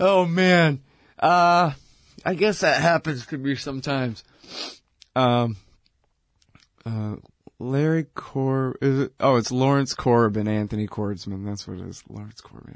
[0.00, 0.80] oh man.
[1.18, 1.72] Uh,
[2.24, 4.24] I guess that happens to me sometimes.
[5.14, 5.56] Um,
[6.84, 7.16] uh,
[7.58, 9.14] Larry Korb is it?
[9.20, 11.44] Oh, it's Lawrence Korb and Anthony Cordesman.
[11.44, 12.02] That's what it is.
[12.08, 12.74] Lawrence Korb.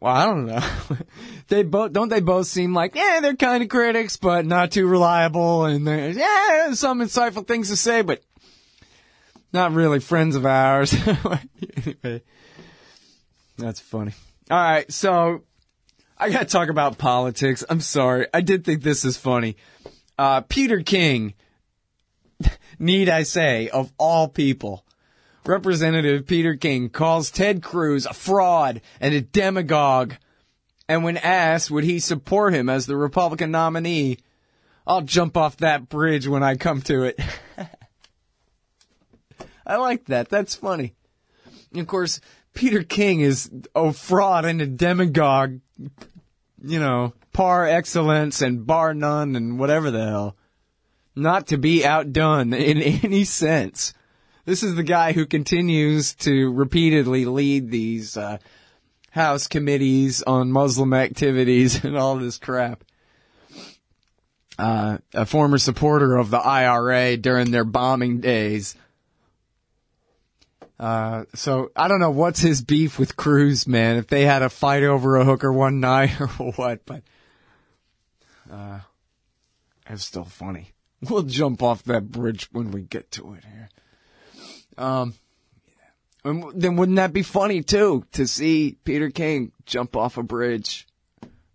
[0.00, 0.68] Well, I don't know.
[1.48, 4.86] they both don't they both seem like yeah they're kind of critics, but not too
[4.86, 8.20] reliable, and they yeah some insightful things to say, but
[9.52, 10.92] not really friends of ours.
[12.02, 12.22] anyway,
[13.56, 14.12] that's funny.
[14.50, 15.44] All right, so
[16.18, 17.64] I got to talk about politics.
[17.68, 18.26] I'm sorry.
[18.34, 19.56] I did think this is funny.
[20.18, 21.34] Uh, Peter King,
[22.82, 24.84] need I say, of all people,
[25.46, 30.14] Representative Peter King calls Ted Cruz a fraud and a demagogue.
[30.88, 34.18] And when asked would he support him as the Republican nominee,
[34.86, 37.20] I'll jump off that bridge when I come to it.
[39.66, 40.28] I like that.
[40.28, 40.94] That's funny.
[41.74, 42.20] Of course,
[42.52, 45.60] Peter King is a fraud and a demagogue,
[46.62, 50.36] you know, par excellence and bar none and whatever the hell.
[51.14, 53.94] Not to be outdone in any sense.
[54.44, 58.38] This is the guy who continues to repeatedly lead these uh,
[59.10, 62.82] House committees on Muslim activities and all this crap.
[64.58, 68.74] Uh, a former supporter of the IRA during their bombing days.
[70.78, 73.96] Uh, so I don't know what's his beef with Cruz, man.
[73.96, 77.02] If they had a fight over a hooker one night or what, but
[78.50, 78.80] uh,
[79.88, 80.71] it's still funny.
[81.10, 83.68] We'll jump off that bridge when we get to it here.
[84.78, 85.14] Um,
[86.24, 90.86] and then wouldn't that be funny too to see Peter King jump off a bridge,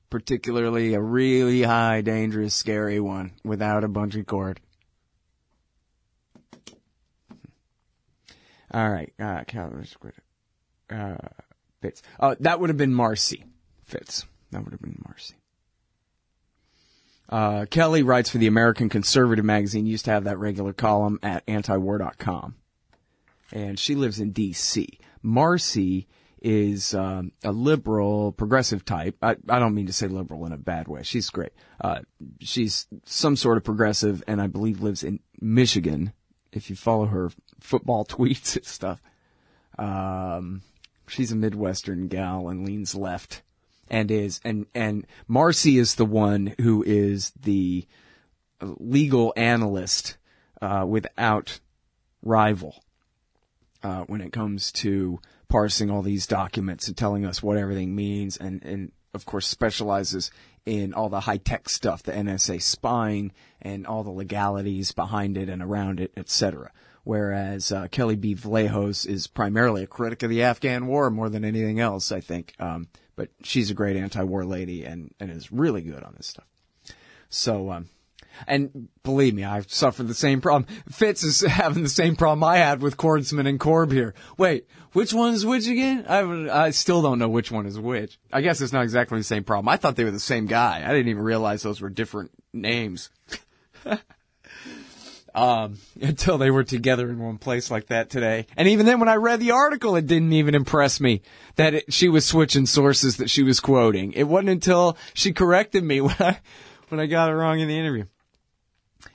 [0.09, 4.59] particularly a really high, dangerous, scary one without a bungee cord?
[8.69, 9.43] All right, uh,
[10.89, 11.15] uh,
[11.81, 12.01] Fitz.
[12.19, 13.45] Oh, that would have been Marcy
[13.85, 14.25] Fitz.
[14.51, 15.35] That would have been Marcy.
[17.30, 19.86] Uh, Kelly writes for the American Conservative magazine.
[19.86, 22.56] Used to have that regular column at antiwar.com
[23.51, 24.99] and she lives in D.C.
[25.22, 26.07] Marcy
[26.41, 29.18] is um, a liberal, progressive type.
[29.22, 31.03] I, I don't mean to say liberal in a bad way.
[31.03, 31.51] She's great.
[31.81, 32.01] Uh,
[32.39, 36.14] she's some sort of progressive, and I believe lives in Michigan.
[36.51, 39.01] If you follow her football tweets and stuff,
[39.80, 40.61] um,
[41.07, 43.41] she's a Midwestern gal and leans left,
[43.89, 47.88] and is and and Marcy is the one who is the
[48.61, 50.18] legal analyst
[50.61, 51.59] uh, without
[52.22, 52.84] rival
[53.84, 58.38] uh, when it comes to parsing all these documents and telling us what everything means,
[58.38, 60.31] and, and of course specializes
[60.65, 63.31] in all the high tech stuff, the NSA spying
[63.61, 66.72] and all the legalities behind it and around it, etc.
[67.03, 68.35] Whereas uh, Kelly B.
[68.35, 72.53] Vlahos is primarily a critic of the Afghan war more than anything else, I think.
[72.59, 76.45] Um, but she's a great anti-war lady and, and is really good on this stuff.
[77.27, 77.89] So, um,
[78.45, 80.68] And believe me, I've suffered the same problem.
[80.89, 84.14] Fitz is having the same problem I had with Cordesman and Korb here.
[84.38, 86.06] Wait, which one is which again?
[86.07, 88.19] I, I still don't know which one is which.
[88.31, 89.68] I guess it's not exactly the same problem.
[89.68, 90.84] I thought they were the same guy.
[90.85, 93.10] I didn't even realize those were different names.
[95.38, 98.47] um, until they were together in one place like that today.
[98.57, 101.22] And even then, when I read the article, it didn't even impress me
[101.55, 104.11] that it, she was switching sources that she was quoting.
[104.14, 106.39] It wasn't until she corrected me when I,
[106.89, 108.05] when I got it wrong in the interview.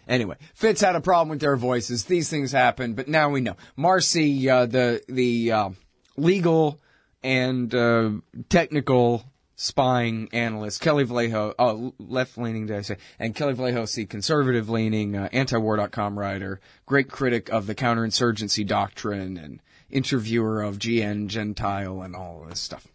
[0.09, 2.05] Anyway, Fitz had a problem with their voices.
[2.05, 3.57] These things happen, but now we know.
[3.77, 5.71] Marcy, uh, the the uh,
[6.17, 6.81] legal
[7.23, 8.11] and uh,
[8.49, 9.25] technical
[9.63, 12.97] spying analyst, Kelly Vlahos, uh, left leaning, did I say?
[13.21, 19.37] And Kelly Vlahos, the conservative leaning, uh, antiwar.com writer, great critic of the counterinsurgency doctrine,
[19.37, 22.89] and interviewer of Gian Gentile and all this stuff.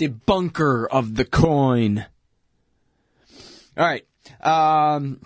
[0.00, 2.06] Debunker of the COIN.
[3.76, 4.04] All right.
[4.40, 5.20] Um,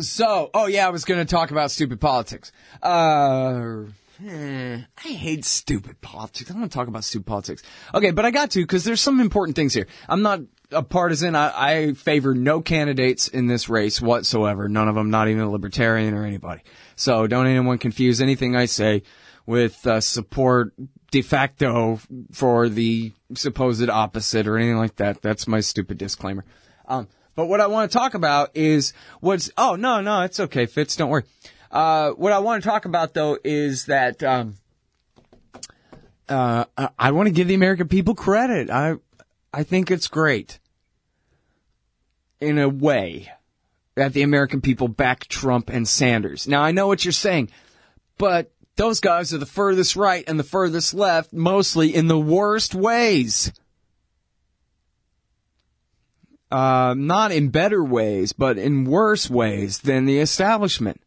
[0.00, 2.50] so, oh yeah, I was going to talk about stupid politics.
[2.82, 3.82] Uh,
[4.26, 6.50] eh, I hate stupid politics.
[6.50, 7.62] I don't want to talk about stupid politics.
[7.94, 9.86] Okay, but I got to because there's some important things here.
[10.08, 10.40] I'm not
[10.72, 11.34] a partisan.
[11.34, 14.68] I, I favor no candidates in this race whatsoever.
[14.68, 16.62] None of them, not even a libertarian or anybody.
[16.96, 19.02] So don't anyone confuse anything I say
[19.46, 20.72] with uh, support
[21.10, 22.00] de facto
[22.32, 25.22] for the supposed opposite or anything like that.
[25.22, 26.44] That's my stupid disclaimer.
[26.86, 30.66] Um, but what I want to talk about is what's, oh, no, no, it's okay,
[30.66, 31.24] Fitz, don't worry.
[31.70, 34.56] Uh, what I want to talk about though is that, um,
[36.28, 36.64] uh,
[36.98, 38.70] I want to give the American people credit.
[38.70, 38.96] I,
[39.52, 40.58] I think it's great.
[42.40, 43.30] In a way
[43.96, 46.48] that the American people back Trump and Sanders.
[46.48, 47.50] Now I know what you're saying,
[48.16, 52.74] but those guys are the furthest right and the furthest left, mostly in the worst
[52.74, 53.52] ways.
[56.50, 61.00] Uh, not in better ways, but in worse ways than the establishment.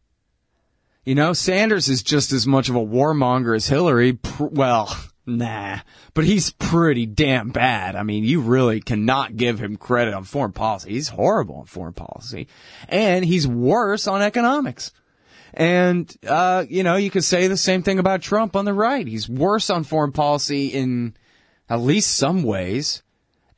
[1.04, 4.18] You know, Sanders is just as much of a warmonger as Hillary.
[4.38, 5.80] Well, nah,
[6.14, 7.94] but he's pretty damn bad.
[7.94, 10.92] I mean, you really cannot give him credit on foreign policy.
[10.92, 12.48] He's horrible on foreign policy.
[12.88, 14.92] And he's worse on economics.
[15.52, 19.06] And, uh, you know, you could say the same thing about Trump on the right.
[19.06, 21.14] He's worse on foreign policy in
[21.68, 23.02] at least some ways.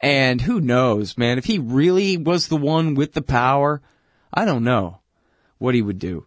[0.00, 3.82] And who knows, man, if he really was the one with the power,
[4.34, 5.00] I don't know
[5.58, 6.26] what he would do.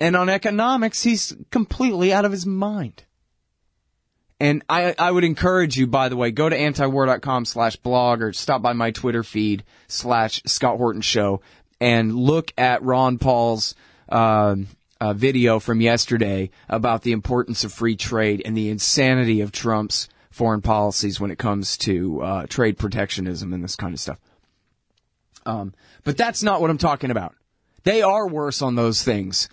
[0.00, 3.04] And on economics, he's completely out of his mind.
[4.40, 8.32] And I, I would encourage you, by the way, go to antiwar.com slash blog or
[8.32, 11.40] stop by my Twitter feed slash Scott Horton Show
[11.80, 13.74] and look at Ron Paul's
[14.08, 14.54] uh,
[15.00, 20.08] uh, video from yesterday about the importance of free trade and the insanity of Trump's
[20.30, 24.20] foreign policies when it comes to uh, trade protectionism and this kind of stuff.
[25.46, 27.34] Um, but that's not what I'm talking about.
[27.82, 29.48] They are worse on those things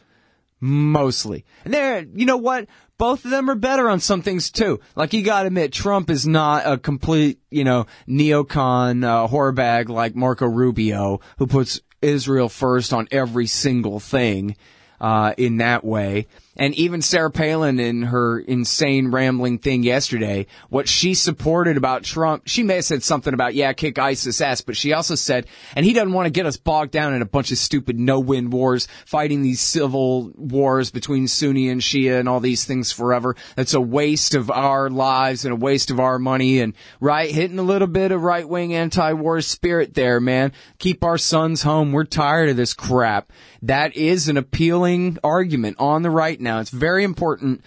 [0.65, 1.45] mostly.
[1.63, 2.67] And they're, you know what?
[2.97, 4.79] Both of them are better on some things too.
[4.95, 9.89] Like you gotta admit, Trump is not a complete, you know, neocon, uh, horror bag
[9.89, 14.55] like Marco Rubio, who puts Israel first on every single thing,
[14.99, 16.27] uh, in that way.
[16.57, 22.44] And even Sarah Palin in her insane rambling thing yesterday, what she supported about Trump,
[22.45, 25.86] she may have said something about, yeah, kick ISIS ass, but she also said, and
[25.86, 28.88] he doesn't want to get us bogged down in a bunch of stupid no-win wars,
[29.06, 33.36] fighting these civil wars between Sunni and Shia and all these things forever.
[33.56, 37.60] That's a waste of our lives and a waste of our money and, right, hitting
[37.60, 40.53] a little bit of right-wing anti-war spirit there, man.
[40.80, 41.91] Keep our sons home.
[41.91, 43.32] We're tired of this crap.
[43.61, 46.61] That is an appealing argument on the right now.
[46.61, 47.61] It's very important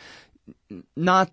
[0.96, 1.30] not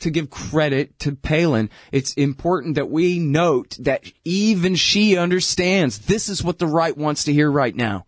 [0.00, 1.70] to give credit to Palin.
[1.90, 7.24] It's important that we note that even she understands this is what the right wants
[7.24, 8.04] to hear right now.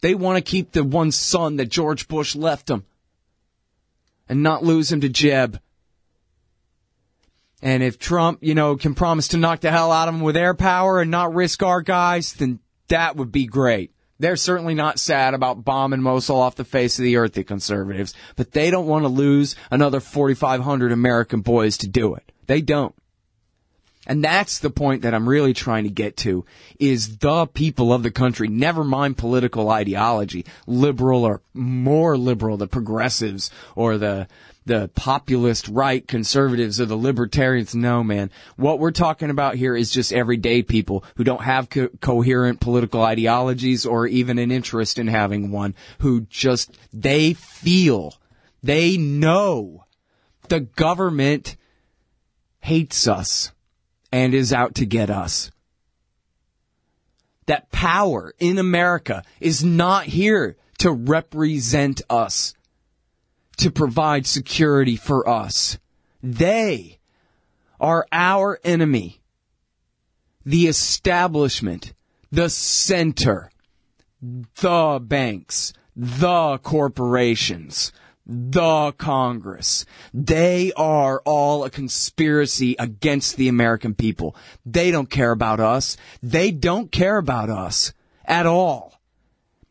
[0.00, 2.84] They want to keep the one son that George Bush left them
[4.28, 5.60] and not lose him to Jeb.
[7.62, 10.36] And if Trump, you know, can promise to knock the hell out of him with
[10.36, 13.92] air power and not risk our guys, then that would be great.
[14.18, 18.14] They're certainly not sad about bombing Mosul off the face of the earth, the conservatives,
[18.34, 22.32] but they don't want to lose another 4,500 American boys to do it.
[22.46, 22.94] They don't.
[24.06, 26.44] And that's the point that I'm really trying to get to
[26.78, 32.68] is the people of the country, never mind political ideology, liberal or more liberal, the
[32.68, 34.28] progressives or the
[34.66, 37.74] the populist right conservatives or the libertarians.
[37.74, 38.30] No, man.
[38.56, 43.02] What we're talking about here is just everyday people who don't have co- coherent political
[43.02, 48.14] ideologies or even an interest in having one, who just, they feel,
[48.62, 49.86] they know
[50.48, 51.56] the government
[52.58, 53.52] hates us
[54.12, 55.50] and is out to get us.
[57.46, 62.54] that power in America is not here to represent us,
[63.58, 65.78] to provide security for us.
[66.22, 66.98] They
[67.80, 69.20] are our enemy.
[70.44, 71.92] The establishment,
[72.30, 73.50] the center,
[74.22, 77.92] the banks, the corporations,
[78.26, 79.86] the Congress.
[80.12, 84.36] They are all a conspiracy against the American people.
[84.64, 85.96] They don't care about us.
[86.22, 87.92] They don't care about us
[88.24, 89.00] at all.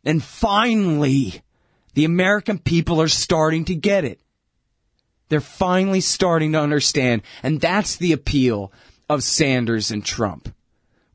[0.03, 1.41] And finally,
[1.95, 4.19] the American people are starting to get it.
[5.29, 7.23] They're finally starting to understand.
[7.41, 8.71] And that's the appeal
[9.09, 10.53] of Sanders and Trump.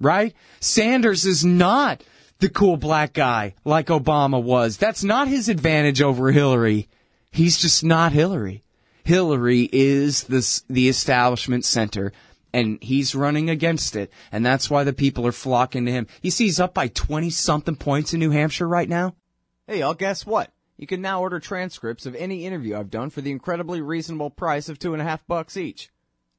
[0.01, 0.35] Right?
[0.59, 2.03] Sanders is not
[2.41, 4.79] the cool black guy like Obama was.
[4.79, 6.89] That's not his advantage over Hillary.
[7.31, 8.65] He's just not Hillary.
[9.05, 12.13] Hillary is this, the establishment center
[12.53, 14.11] and he's running against it.
[14.33, 16.07] And that's why the people are flocking to him.
[16.23, 19.15] You see, he's up by 20 something points in New Hampshire right now.
[19.67, 20.51] Hey, y'all, guess what?
[20.81, 24.71] You can now order transcripts of any interview I've done for the incredibly reasonable price
[24.71, 25.91] of two and a half bucks each.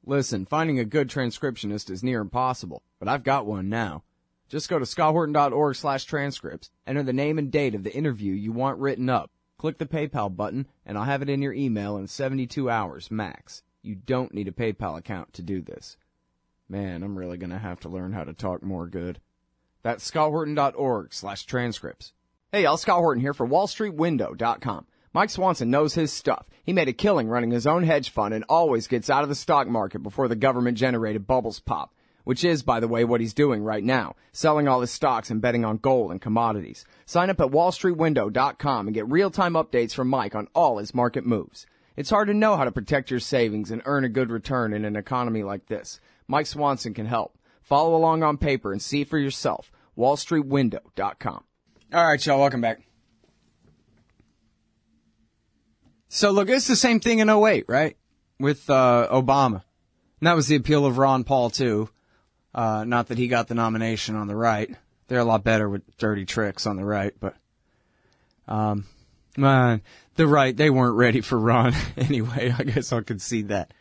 [0.04, 4.02] Listen, finding a good transcriptionist is near impossible, but I've got one now.
[4.48, 8.50] Just go to scotthorton.org slash transcripts, enter the name and date of the interview you
[8.50, 12.08] want written up, click the PayPal button, and I'll have it in your email in
[12.08, 13.62] 72 hours max.
[13.80, 15.96] You don't need a PayPal account to do this.
[16.68, 19.20] Man, I'm really gonna have to learn how to talk more good.
[19.84, 22.12] That's scotthorton.org slash transcripts.
[22.54, 24.84] Hey, y'all, Scott Horton here for WallStreetWindow.com.
[25.14, 26.50] Mike Swanson knows his stuff.
[26.62, 29.34] He made a killing running his own hedge fund and always gets out of the
[29.34, 31.94] stock market before the government generated bubbles pop.
[32.24, 34.16] Which is, by the way, what he's doing right now.
[34.32, 36.84] Selling all his stocks and betting on gold and commodities.
[37.06, 41.64] Sign up at wallstreetwindow.com and get real-time updates from Mike on all his market moves.
[41.96, 44.84] It's hard to know how to protect your savings and earn a good return in
[44.84, 46.00] an economy like this.
[46.28, 47.38] Mike Swanson can help.
[47.62, 49.72] Follow along on paper and see for yourself.
[49.96, 51.44] wallstreetwindow.com.
[51.92, 52.80] All right, y'all, welcome back.
[56.08, 57.98] So look, it's the same thing in 08, right?
[58.40, 59.62] With uh, Obama.
[60.20, 61.90] And that was the appeal of Ron Paul too.
[62.54, 64.74] Uh, not that he got the nomination on the right.
[65.08, 67.36] They're a lot better with dirty tricks on the right, but
[68.48, 68.86] um,
[69.36, 69.82] man,
[70.14, 72.54] the right they weren't ready for Ron anyway.
[72.58, 73.74] I guess I'll concede that.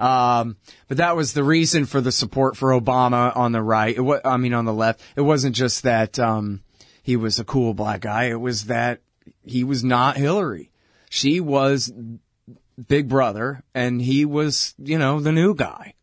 [0.00, 0.56] Um,
[0.88, 3.96] but that was the reason for the support for Obama on the right.
[3.96, 5.00] It was, I mean, on the left.
[5.14, 6.62] It wasn't just that um,
[7.02, 8.24] he was a cool black guy.
[8.24, 9.00] It was that
[9.44, 10.70] he was not Hillary.
[11.10, 11.92] She was
[12.88, 15.94] Big Brother, and he was, you know, the new guy.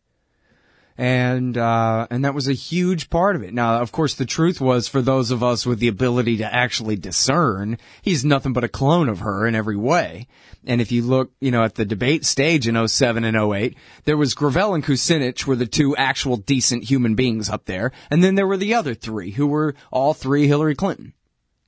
[1.00, 3.54] And, uh, and that was a huge part of it.
[3.54, 6.96] Now, of course, the truth was for those of us with the ability to actually
[6.96, 10.26] discern, he's nothing but a clone of her in every way.
[10.66, 14.18] And if you look, you know, at the debate stage in 07 and 08, there
[14.18, 17.92] was Gravel and Kucinich were the two actual decent human beings up there.
[18.10, 21.14] And then there were the other three who were all three Hillary Clinton.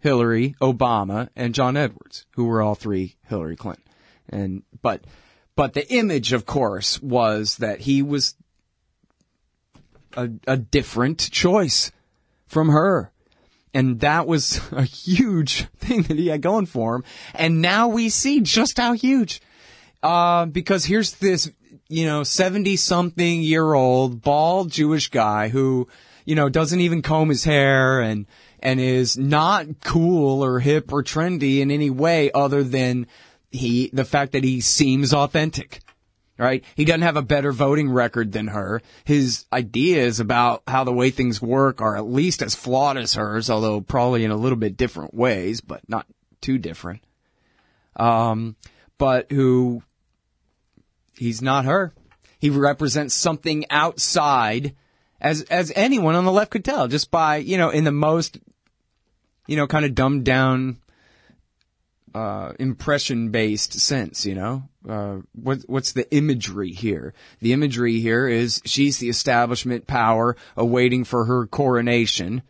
[0.00, 3.84] Hillary, Obama, and John Edwards, who were all three Hillary Clinton.
[4.28, 5.04] And, but,
[5.56, 8.34] but the image, of course, was that he was
[10.16, 11.92] a, a different choice
[12.46, 13.12] from her.
[13.74, 17.04] And that was a huge thing that he had going for him.
[17.34, 19.40] And now we see just how huge.
[20.02, 21.50] Uh, because here's this,
[21.88, 25.88] you know, 70 something year old bald Jewish guy who,
[26.24, 28.26] you know, doesn't even comb his hair and,
[28.60, 33.06] and is not cool or hip or trendy in any way other than
[33.50, 35.81] he, the fact that he seems authentic.
[36.42, 36.64] Right?
[36.74, 38.82] He doesn't have a better voting record than her.
[39.04, 43.48] His ideas about how the way things work are at least as flawed as hers,
[43.48, 46.04] although probably in a little bit different ways, but not
[46.40, 47.00] too different.
[47.94, 48.56] Um,
[48.98, 49.84] but who,
[51.16, 51.94] he's not her.
[52.40, 54.74] He represents something outside
[55.20, 58.40] as, as anyone on the left could tell just by, you know, in the most,
[59.46, 60.80] you know, kind of dumbed down,
[62.14, 64.62] uh, impression based sense, you know?
[64.88, 67.14] Uh, what, what's the imagery here?
[67.40, 72.42] The imagery here is she's the establishment power awaiting for her coronation.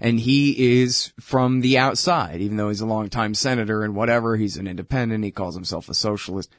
[0.00, 4.36] And he is from the outside, even though he's a longtime senator and whatever.
[4.36, 5.24] He's an independent.
[5.24, 6.50] He calls himself a socialist.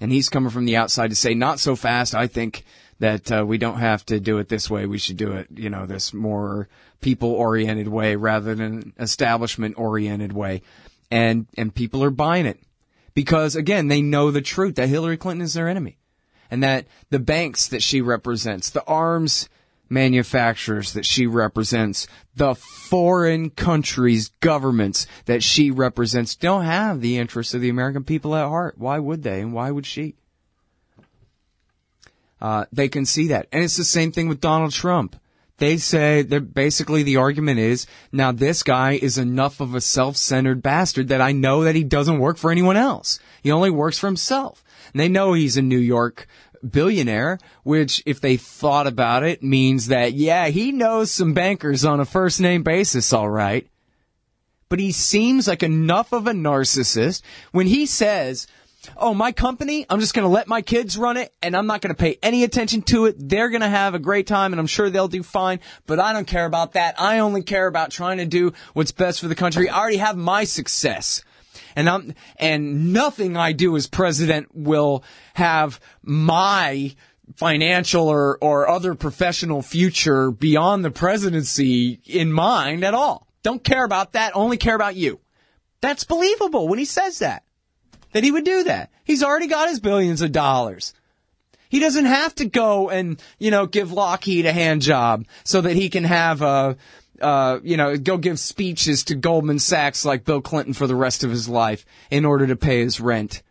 [0.00, 2.14] And he's coming from the outside to say, not so fast.
[2.14, 2.64] I think
[2.98, 4.86] that uh, we don't have to do it this way.
[4.86, 6.68] We should do it, you know, this more
[7.00, 10.62] people oriented way rather than establishment oriented way.
[11.10, 12.60] And, and people are buying it
[13.14, 15.98] because again, they know the truth that Hillary Clinton is their enemy
[16.50, 19.48] and that the banks that she represents, the arms
[19.88, 27.54] manufacturers that she represents, the foreign countries, governments that she represents don't have the interests
[27.54, 28.76] of the American people at heart.
[28.78, 29.40] Why would they?
[29.40, 30.16] And why would she?
[32.40, 33.46] Uh, they can see that.
[33.52, 35.16] And it's the same thing with Donald Trump.
[35.58, 40.62] They say that basically the argument is now this guy is enough of a self-centered
[40.62, 43.18] bastard that I know that he doesn't work for anyone else.
[43.42, 44.62] He only works for himself.
[44.92, 46.26] And they know he's a New York
[46.68, 52.00] billionaire, which if they thought about it means that yeah, he knows some bankers on
[52.00, 53.66] a first name basis, all right.
[54.68, 57.22] But he seems like enough of a narcissist
[57.52, 58.46] when he says,
[58.96, 61.80] oh, my company, I'm just going to let my kids run it and I'm not
[61.80, 63.16] going to pay any attention to it.
[63.18, 66.12] They're going to have a great time and I'm sure they'll do fine, but I
[66.12, 67.00] don't care about that.
[67.00, 69.68] I only care about trying to do what's best for the country.
[69.68, 71.22] I already have my success.
[71.74, 75.04] And I'm, and nothing I do as president will
[75.34, 76.94] have my
[77.36, 83.26] financial or, or other professional future beyond the presidency in mind at all.
[83.42, 84.34] Don't care about that.
[84.34, 85.20] Only care about you.
[85.80, 87.44] That's believable when he says that
[88.16, 88.90] that he would do that.
[89.04, 90.94] He's already got his billions of dollars.
[91.68, 95.76] He doesn't have to go and, you know, give Lockheed a hand job so that
[95.76, 96.78] he can have a,
[97.20, 101.24] uh, you know, go give speeches to Goldman Sachs like Bill Clinton for the rest
[101.24, 103.42] of his life in order to pay his rent.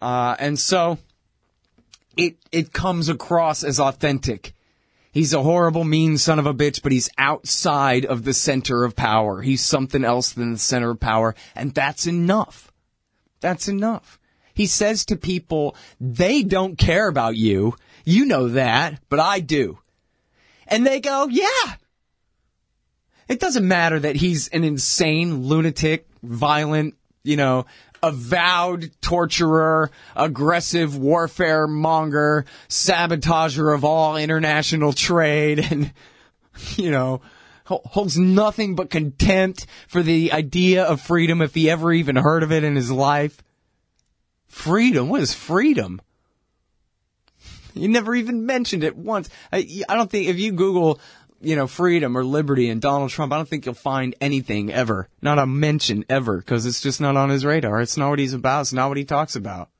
[0.00, 0.96] Uh, and so
[2.16, 4.54] it, it comes across as authentic.
[5.12, 8.94] He's a horrible, mean son of a bitch, but he's outside of the center of
[8.94, 9.42] power.
[9.42, 12.72] He's something else than the center of power, and that's enough.
[13.40, 14.20] That's enough.
[14.54, 17.74] He says to people, they don't care about you.
[18.04, 19.78] You know that, but I do.
[20.68, 21.74] And they go, yeah.
[23.28, 27.66] It doesn't matter that he's an insane, lunatic, violent, you know,
[28.02, 35.92] avowed torturer, aggressive warfare monger, sabotager of all international trade, and,
[36.76, 37.20] you know,
[37.64, 42.50] holds nothing but contempt for the idea of freedom if he ever even heard of
[42.50, 43.42] it in his life.
[44.48, 45.08] Freedom?
[45.08, 46.00] What is freedom?
[47.74, 49.28] You never even mentioned it once.
[49.52, 51.00] I, I don't think if you Google
[51.40, 55.08] you know, freedom or liberty and Donald Trump, I don't think you'll find anything ever.
[55.22, 57.80] Not a mention ever, because it's just not on his radar.
[57.80, 58.62] It's not what he's about.
[58.62, 59.70] It's not what he talks about.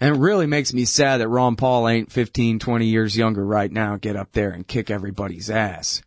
[0.00, 3.70] And it really makes me sad that Ron Paul ain't 15, 20 years younger right
[3.70, 6.02] now, get up there and kick everybody's ass.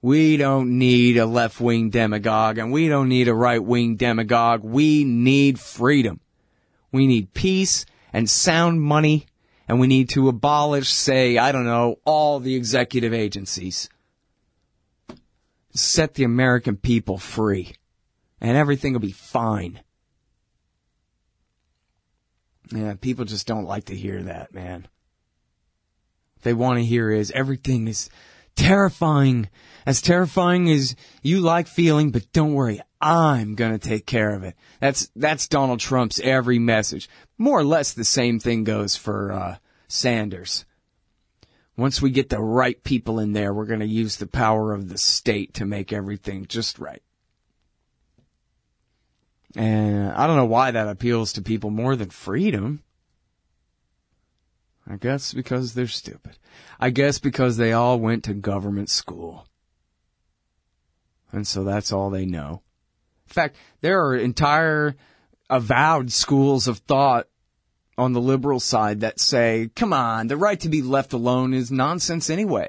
[0.00, 4.64] We don't need a left wing demagogue and we don't need a right wing demagogue.
[4.64, 6.20] We need freedom.
[6.90, 9.26] We need peace and sound money
[9.72, 13.88] and we need to abolish, say, I don't know, all the executive agencies.
[15.72, 17.76] Set the American people free,
[18.38, 19.80] and everything will be fine.
[22.70, 24.88] Yeah, people just don't like to hear that, man.
[26.34, 28.10] What they want to hear is everything is
[28.54, 29.48] terrifying.
[29.86, 34.54] As terrifying as you like feeling, but don't worry, I'm gonna take care of it.
[34.80, 37.08] That's, that's Donald Trump's every message.
[37.38, 39.56] More or less the same thing goes for, uh,
[39.92, 40.64] Sanders.
[41.76, 44.96] Once we get the right people in there, we're gonna use the power of the
[44.96, 47.02] state to make everything just right.
[49.54, 52.82] And I don't know why that appeals to people more than freedom.
[54.86, 56.38] I guess because they're stupid.
[56.80, 59.46] I guess because they all went to government school.
[61.30, 62.62] And so that's all they know.
[63.28, 64.96] In fact, there are entire
[65.50, 67.28] avowed schools of thought
[67.98, 71.70] on the liberal side that say, come on, the right to be left alone is
[71.70, 72.68] nonsense anyway.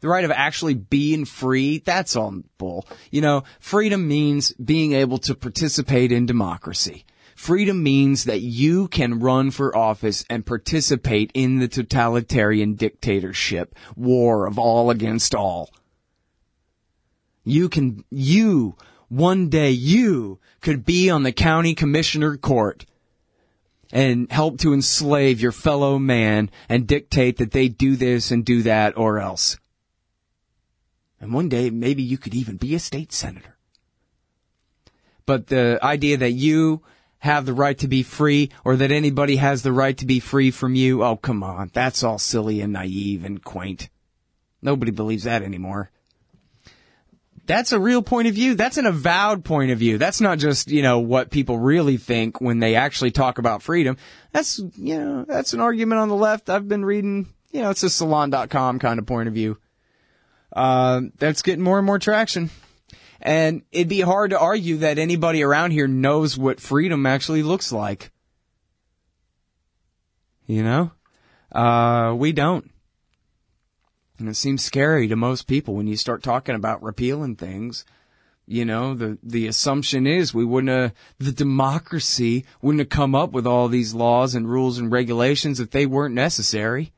[0.00, 2.86] The right of actually being free, that's all bull.
[3.10, 7.04] You know, freedom means being able to participate in democracy.
[7.34, 14.46] Freedom means that you can run for office and participate in the totalitarian dictatorship, war
[14.46, 15.70] of all against all.
[17.42, 18.76] You can, you,
[19.08, 22.86] one day you could be on the county commissioner court
[23.92, 28.62] and help to enslave your fellow man and dictate that they do this and do
[28.62, 29.58] that or else.
[31.20, 33.56] And one day maybe you could even be a state senator.
[35.26, 36.82] But the idea that you
[37.18, 40.50] have the right to be free or that anybody has the right to be free
[40.50, 43.88] from you, oh come on, that's all silly and naive and quaint.
[44.60, 45.90] Nobody believes that anymore
[47.46, 48.54] that's a real point of view.
[48.54, 49.98] That's an avowed point of view.
[49.98, 53.96] That's not just, you know, what people really think when they actually talk about freedom.
[54.32, 56.48] That's, you know, that's an argument on the left.
[56.48, 59.58] I've been reading, you know, it's a salon.com kind of point of view.
[60.52, 62.50] Uh, that's getting more and more traction.
[63.20, 67.72] And it'd be hard to argue that anybody around here knows what freedom actually looks
[67.72, 68.10] like.
[70.46, 70.92] You know?
[71.50, 72.70] Uh, we don't.
[74.24, 77.84] And it seems scary to most people when you start talking about repealing things.
[78.46, 83.32] You know, the, the assumption is we wouldn't have, the democracy wouldn't have come up
[83.32, 86.94] with all these laws and rules and regulations if they weren't necessary.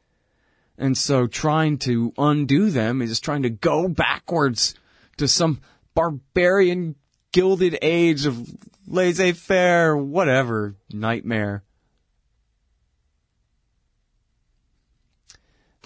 [0.78, 4.76] And so trying to undo them is trying to go backwards
[5.16, 5.60] to some
[5.96, 6.94] barbarian
[7.32, 11.64] gilded age of laissez faire, whatever, nightmare.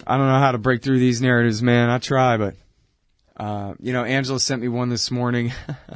[0.06, 1.90] I don't know how to break through these narratives, man.
[1.90, 2.54] I try, but,
[3.36, 5.52] uh, you know, Angela sent me one this morning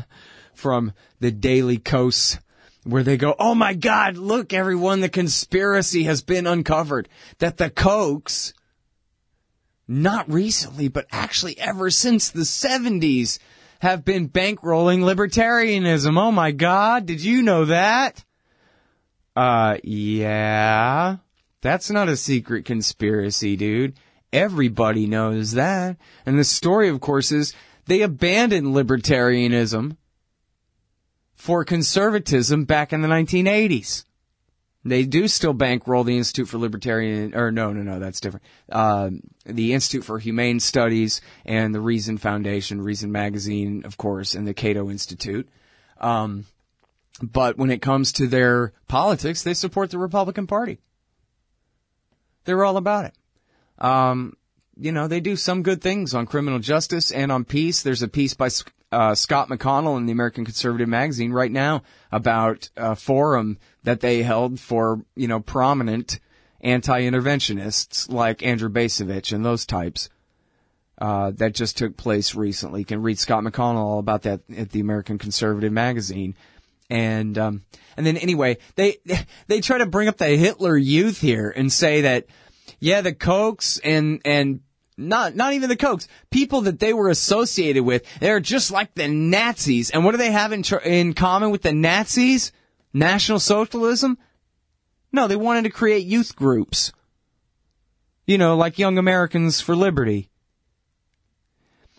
[0.55, 2.39] from the Daily Kos
[2.85, 7.09] where they go, Oh my God, look everyone, the conspiracy has been uncovered
[7.39, 8.53] that the Kochs,
[9.89, 13.39] not recently, but actually ever since the 70s,
[13.81, 16.19] have been bankrolling libertarianism.
[16.19, 18.25] Oh my God, did you know that?
[19.37, 21.17] Uh, yeah.
[21.65, 23.95] That's not a secret conspiracy, dude.
[24.35, 25.97] Everybody knows that.
[26.27, 27.55] And the story, of course, is
[27.87, 29.97] they abandoned libertarianism
[31.35, 34.05] for conservatism back in the 1980s.
[34.85, 38.45] They do still bankroll the Institute for Libertarian, or no, no, no, that's different.
[38.71, 39.09] Uh,
[39.47, 44.53] the Institute for Humane Studies and the Reason Foundation, Reason Magazine, of course, and the
[44.53, 45.49] Cato Institute.
[45.99, 46.45] Um,
[47.23, 50.81] but when it comes to their politics, they support the Republican Party.
[52.45, 53.15] They're all about it.
[53.79, 54.37] Um,
[54.77, 57.83] you know, they do some good things on criminal justice and on peace.
[57.83, 58.49] There's a piece by
[58.91, 64.23] uh, Scott McConnell in the American Conservative Magazine right now about a forum that they
[64.23, 66.21] held for, you know, prominent
[66.61, 70.09] anti-interventionists like Andrew Bacevich and those types.
[70.97, 72.81] Uh, that just took place recently.
[72.81, 76.37] You can read Scott McConnell all about that at the American Conservative Magazine.
[76.91, 77.65] And, um,
[77.97, 78.99] and then anyway, they,
[79.47, 82.27] they try to bring up the Hitler Youth here and say that,
[82.79, 84.61] yeah, the Kochs and, and
[84.97, 89.09] not, not even the Kochs, people that they were associated with, they're just like the
[89.09, 89.91] Nazis.
[89.91, 92.53] And what do they have in, tr- in common with the Nazis?
[92.93, 94.19] National Socialism?
[95.11, 96.93] No, they wanted to create youth groups.
[98.27, 100.31] You know, like Young Americans for Liberty.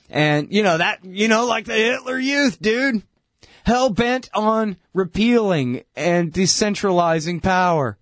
[0.10, 3.04] And, you know, that, you know, like the Hitler Youth, dude.
[3.66, 7.98] Hell bent on repealing and decentralizing power.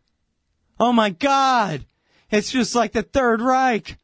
[0.78, 1.86] Oh my God!
[2.30, 3.98] It's just like the Third Reich.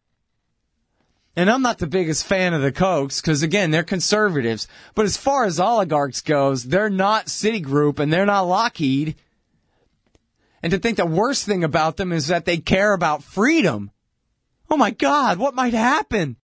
[1.36, 4.70] And I'm not the biggest fan of the Kochs because again, they're conservatives.
[4.96, 9.16] But as far as oligarchs goes, they're not Citigroup and they're not Lockheed.
[10.64, 13.92] And to think the worst thing about them is that they care about freedom.
[14.70, 16.38] Oh my God, what might happen